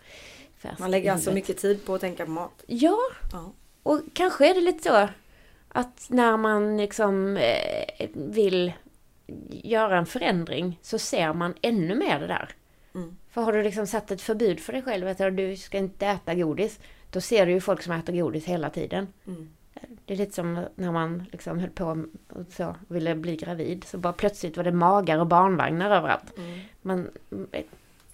[0.56, 2.64] färskt Man lägger alltså mycket tid på att tänka på mat.
[2.66, 2.98] Ja,
[3.32, 3.52] Ja.
[3.82, 5.08] och kanske är det lite så
[5.68, 8.72] att när man liksom eh, vill
[9.50, 12.48] göra en förändring så ser man ännu mer det där.
[12.94, 13.16] Mm.
[13.30, 16.34] För har du liksom satt ett förbud för dig själv att du ska inte äta
[16.34, 16.80] godis,
[17.10, 19.08] då ser du ju folk som äter godis hela tiden.
[19.26, 19.50] Mm.
[20.06, 23.98] Det är lite som när man liksom höll på och så, ville bli gravid, så
[23.98, 26.38] bara plötsligt var det magar och barnvagnar överallt.
[26.38, 26.60] Mm.
[26.82, 27.10] Man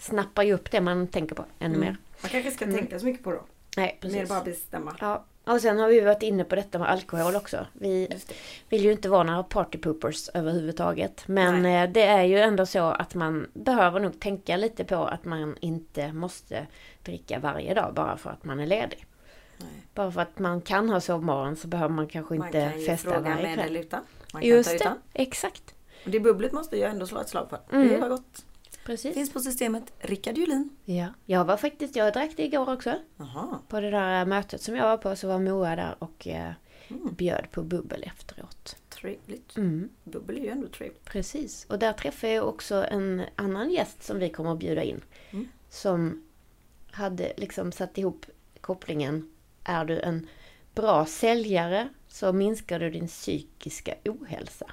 [0.01, 1.81] snappar ju upp det man tänker på ännu Mm.
[1.81, 1.97] mer.
[2.23, 2.77] Man kanske ska Mm.
[2.77, 3.41] tänka så mycket på då.
[3.77, 4.29] Nej, Mer precis.
[4.29, 4.97] bara bestämma.
[5.01, 7.67] Ja, och sen har vi varit inne på detta med alkohol också.
[7.73, 8.35] Vi det.
[8.69, 11.23] vill ju inte vara några partypoopers överhuvudtaget.
[11.29, 11.85] Men Nej.
[11.85, 15.57] eh, det är ju ändå så att man behöver nog tänka lite på att man
[15.61, 16.67] inte måste
[17.03, 19.07] dricka varje dag bara för att man är ledig.
[19.59, 19.69] Nej.
[19.95, 22.87] Bara för att man kan ha sovmorgon så behöver man kanske Man inte kan ju
[22.87, 23.67] festa fråga varje med kväll.
[23.69, 24.01] eller utan.
[24.33, 24.99] Man kan Just ta det, utan.
[25.13, 25.75] exakt.
[26.05, 27.59] Och det bubblet måste jag ändå slå ett slag för.
[27.77, 27.89] Mm.
[27.89, 28.45] Det var gott.
[28.91, 29.14] Precis.
[29.14, 29.93] Finns på systemet.
[29.99, 30.70] Rickard Julin.
[30.84, 32.95] Ja, jag var faktiskt, jag drack det igår också.
[33.16, 33.59] Jaha.
[33.68, 36.53] På det där mötet som jag var på så var Moa där och eh,
[36.88, 37.14] Mm.
[37.14, 38.76] bjöd på bubbel efteråt.
[38.88, 39.57] Trevligt.
[39.57, 39.88] Mm.
[40.05, 41.05] Bubbel är ju ändå trevligt.
[41.05, 45.01] Precis, och där träffade jag också en annan gäst som vi kommer att bjuda in.
[45.30, 45.49] Mm.
[45.68, 46.22] Som
[46.91, 48.26] hade liksom satt ihop
[48.61, 49.30] kopplingen.
[49.64, 50.26] Är du en
[50.74, 54.70] bra säljare så minskar du din psykiska ohälsa.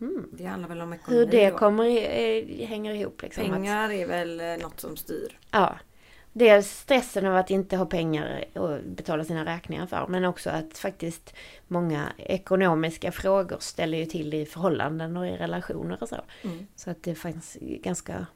[0.00, 0.28] Mm.
[0.32, 3.44] Det handlar väl om ekonomi Hur det kommer, hänger ihop liksom.
[3.44, 5.38] att- Pengar är väl eh, något som styr.
[5.50, 5.78] Ja.
[6.32, 10.78] Dels stressen av att inte ha pengar att betala sina räkningar för, men också att
[10.78, 11.34] faktiskt
[11.68, 16.16] många ekonomiska frågor ställer ju till i förhållanden och i relationer och så.
[16.42, 16.66] Mm.
[16.76, 18.26] Så att det fanns ganska,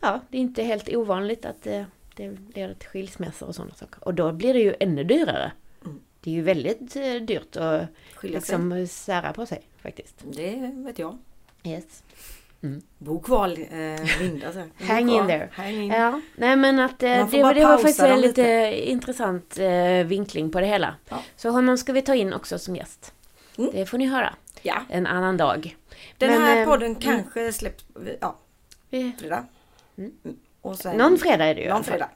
[0.00, 1.86] ja, det är inte helt ovanligt att det,
[2.16, 4.04] det leder till skilsmässor och sådana saker.
[4.04, 5.52] Och då blir det ju ännu dyrare.
[6.22, 6.24] Mm.
[6.24, 8.58] Det är ju väldigt eh, dyrt att Skilja sig.
[8.58, 10.16] liksom sära på sig faktiskt.
[10.24, 11.18] Det vet jag.
[11.64, 12.02] Yes.
[12.98, 14.52] Bo kvar eh, Linda.
[14.80, 15.48] Hang in there.
[15.52, 15.90] Hang in.
[15.90, 18.90] Ja, nej men att eh, det, bara det var faktiskt en lite, lite.
[18.90, 20.94] intressant eh, vinkling på det hela.
[21.08, 21.22] Ja.
[21.36, 23.14] Så honom ska vi ta in också som gäst.
[23.58, 23.70] Mm.
[23.72, 24.82] Det får ni höra Ja.
[24.88, 25.76] en annan dag.
[26.18, 27.00] Den Men, här eh, podden mm.
[27.00, 27.84] kanske släpps
[28.20, 28.36] ja,
[28.90, 29.46] fredag.
[29.96, 30.12] Mm.
[30.24, 30.76] Mm.
[30.76, 32.08] Sen, någon fredag är det ju Någon fredag.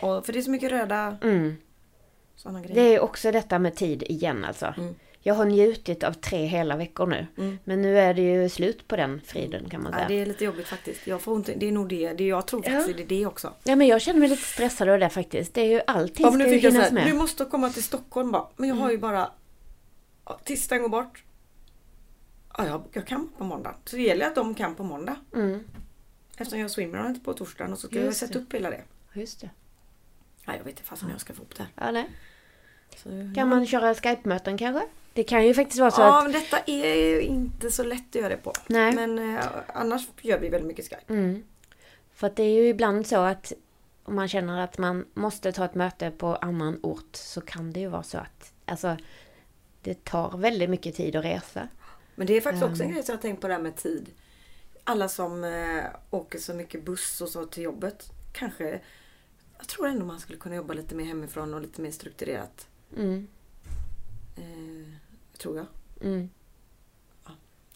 [0.00, 1.16] Och för det är så mycket röda
[2.34, 2.40] Mm.
[2.42, 2.94] sådana Det grejer.
[2.94, 4.74] är också detta med tid igen alltså.
[4.76, 4.94] Mm.
[5.26, 7.26] Jag har njutit av tre hela veckor nu.
[7.38, 7.58] Mm.
[7.64, 10.08] Men nu är det ju slut på den friden kan man Ja, säga.
[10.08, 11.06] det är lite jobbigt faktiskt.
[11.06, 12.12] Jag får ont, det är nog det.
[12.12, 12.94] det jag tror faktiskt Ja.
[12.96, 13.52] det är det också.
[13.64, 15.54] Ja men jag känner mig lite stressad av det faktiskt.
[15.54, 17.02] Det är ju allting Ja, ska nu ju hinnas med.
[17.02, 17.12] Mm.
[17.14, 18.46] du måste komma till Stockholm bara.
[18.56, 19.30] Men jag har ju bara
[20.24, 21.24] ja, tisdagen går bort.
[22.58, 23.74] Ja, jag, jag kan på måndag.
[23.84, 25.16] Så det gäller att de kan på måndag.
[25.34, 25.64] Mm,
[26.36, 28.44] Eftersom jag swimrun inte på torsdagen och så ska Just jag sätta det.
[28.44, 28.82] upp hela det.
[29.14, 29.50] just det.
[30.46, 31.86] Nej, jag vet inte fasen hur jag ska få upp det här.
[31.86, 32.10] Ja, nej.
[32.96, 34.86] Så, Kan man köra Skype-möten kanske?
[35.12, 36.24] Det kan ju faktiskt vara så Ja, att...
[36.24, 38.52] men detta är ju inte så lätt att göra det på.
[38.66, 38.94] Nej.
[38.94, 41.12] Men eh, annars gör vi väldigt mycket Skype.
[41.12, 41.44] Mm.
[42.14, 43.52] För att det är ju ibland så att
[44.04, 47.80] om man känner att man måste ta ett möte på annan ort så kan det
[47.80, 48.96] ju vara så att alltså,
[49.82, 51.68] det tar väldigt mycket tid att resa.
[52.14, 52.94] Men det är faktiskt också en Mm.
[52.94, 54.10] grej som jag har tänkt på det här med tid.
[54.84, 58.10] Alla som eh, åker så mycket buss och så till jobbet.
[58.32, 58.80] Kanske,
[59.64, 62.68] jag tror ändå man skulle kunna jobba lite mer hemifrån och lite mer strukturerat.
[62.96, 63.26] Mm.
[64.36, 64.94] Eh,
[65.38, 65.66] tror jag.
[66.00, 66.30] Mm.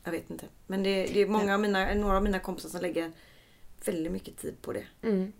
[0.05, 0.47] Jag vet inte.
[0.67, 3.13] Men det, det är många av mina, några av mina kompisar som lägger
[3.85, 4.85] väldigt mycket tid på det.
[5.03, 5.33] Mm.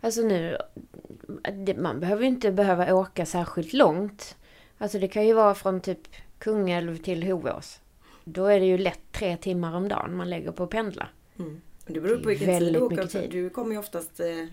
[0.00, 0.58] Alltså nu,
[1.76, 4.36] man behöver ju inte behöva åka särskilt långt.
[4.78, 6.08] Alltså det kan ju vara från typ
[6.38, 7.80] Kungälv till Hovås.
[8.24, 11.08] Då är det ju lätt tre timmar om dagen man lägger på att pendla.
[11.38, 11.60] Mm.
[11.86, 13.06] Det beror på vilken tid du åker.
[13.06, 13.30] tid.
[13.30, 14.46] Du kommer ju oftast eh,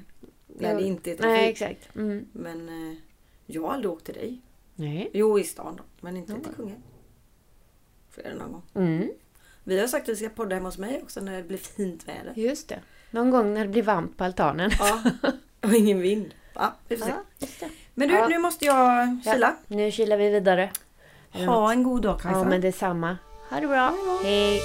[0.60, 0.76] när Ja.
[0.80, 1.32] det inte är trafik.
[1.32, 1.96] Nej, exakt.
[1.96, 2.26] Mm.
[2.32, 2.98] Men eh,
[3.46, 4.42] jag har aldrig åkt till dig.
[4.76, 5.10] Nej.
[5.14, 5.84] Jo, i stan då.
[6.00, 6.80] Men inte till Kungälv.
[8.10, 8.64] Flera någon gång.
[8.74, 9.10] Mm.
[9.64, 12.08] Vi har sagt att vi ska podda hemma hos mig också när det blir fint
[12.08, 12.34] väder.
[12.36, 12.80] Just det.
[13.12, 14.72] Någon gång när det blir varmt på altanen.
[14.80, 15.02] Ja,
[15.62, 16.34] och ingen vind.
[16.54, 17.12] Ja, vi får se.
[17.12, 17.70] Ja, just det.
[17.94, 18.28] Men du, Ja.
[18.28, 19.56] nu måste jag kila.
[19.68, 20.72] Nu kilar vi vidare.
[21.32, 22.40] Ha en god dag Kajsa.
[22.40, 23.18] Ja, men detsamma.
[23.50, 23.94] Ha det bra.
[24.24, 24.60] Hej!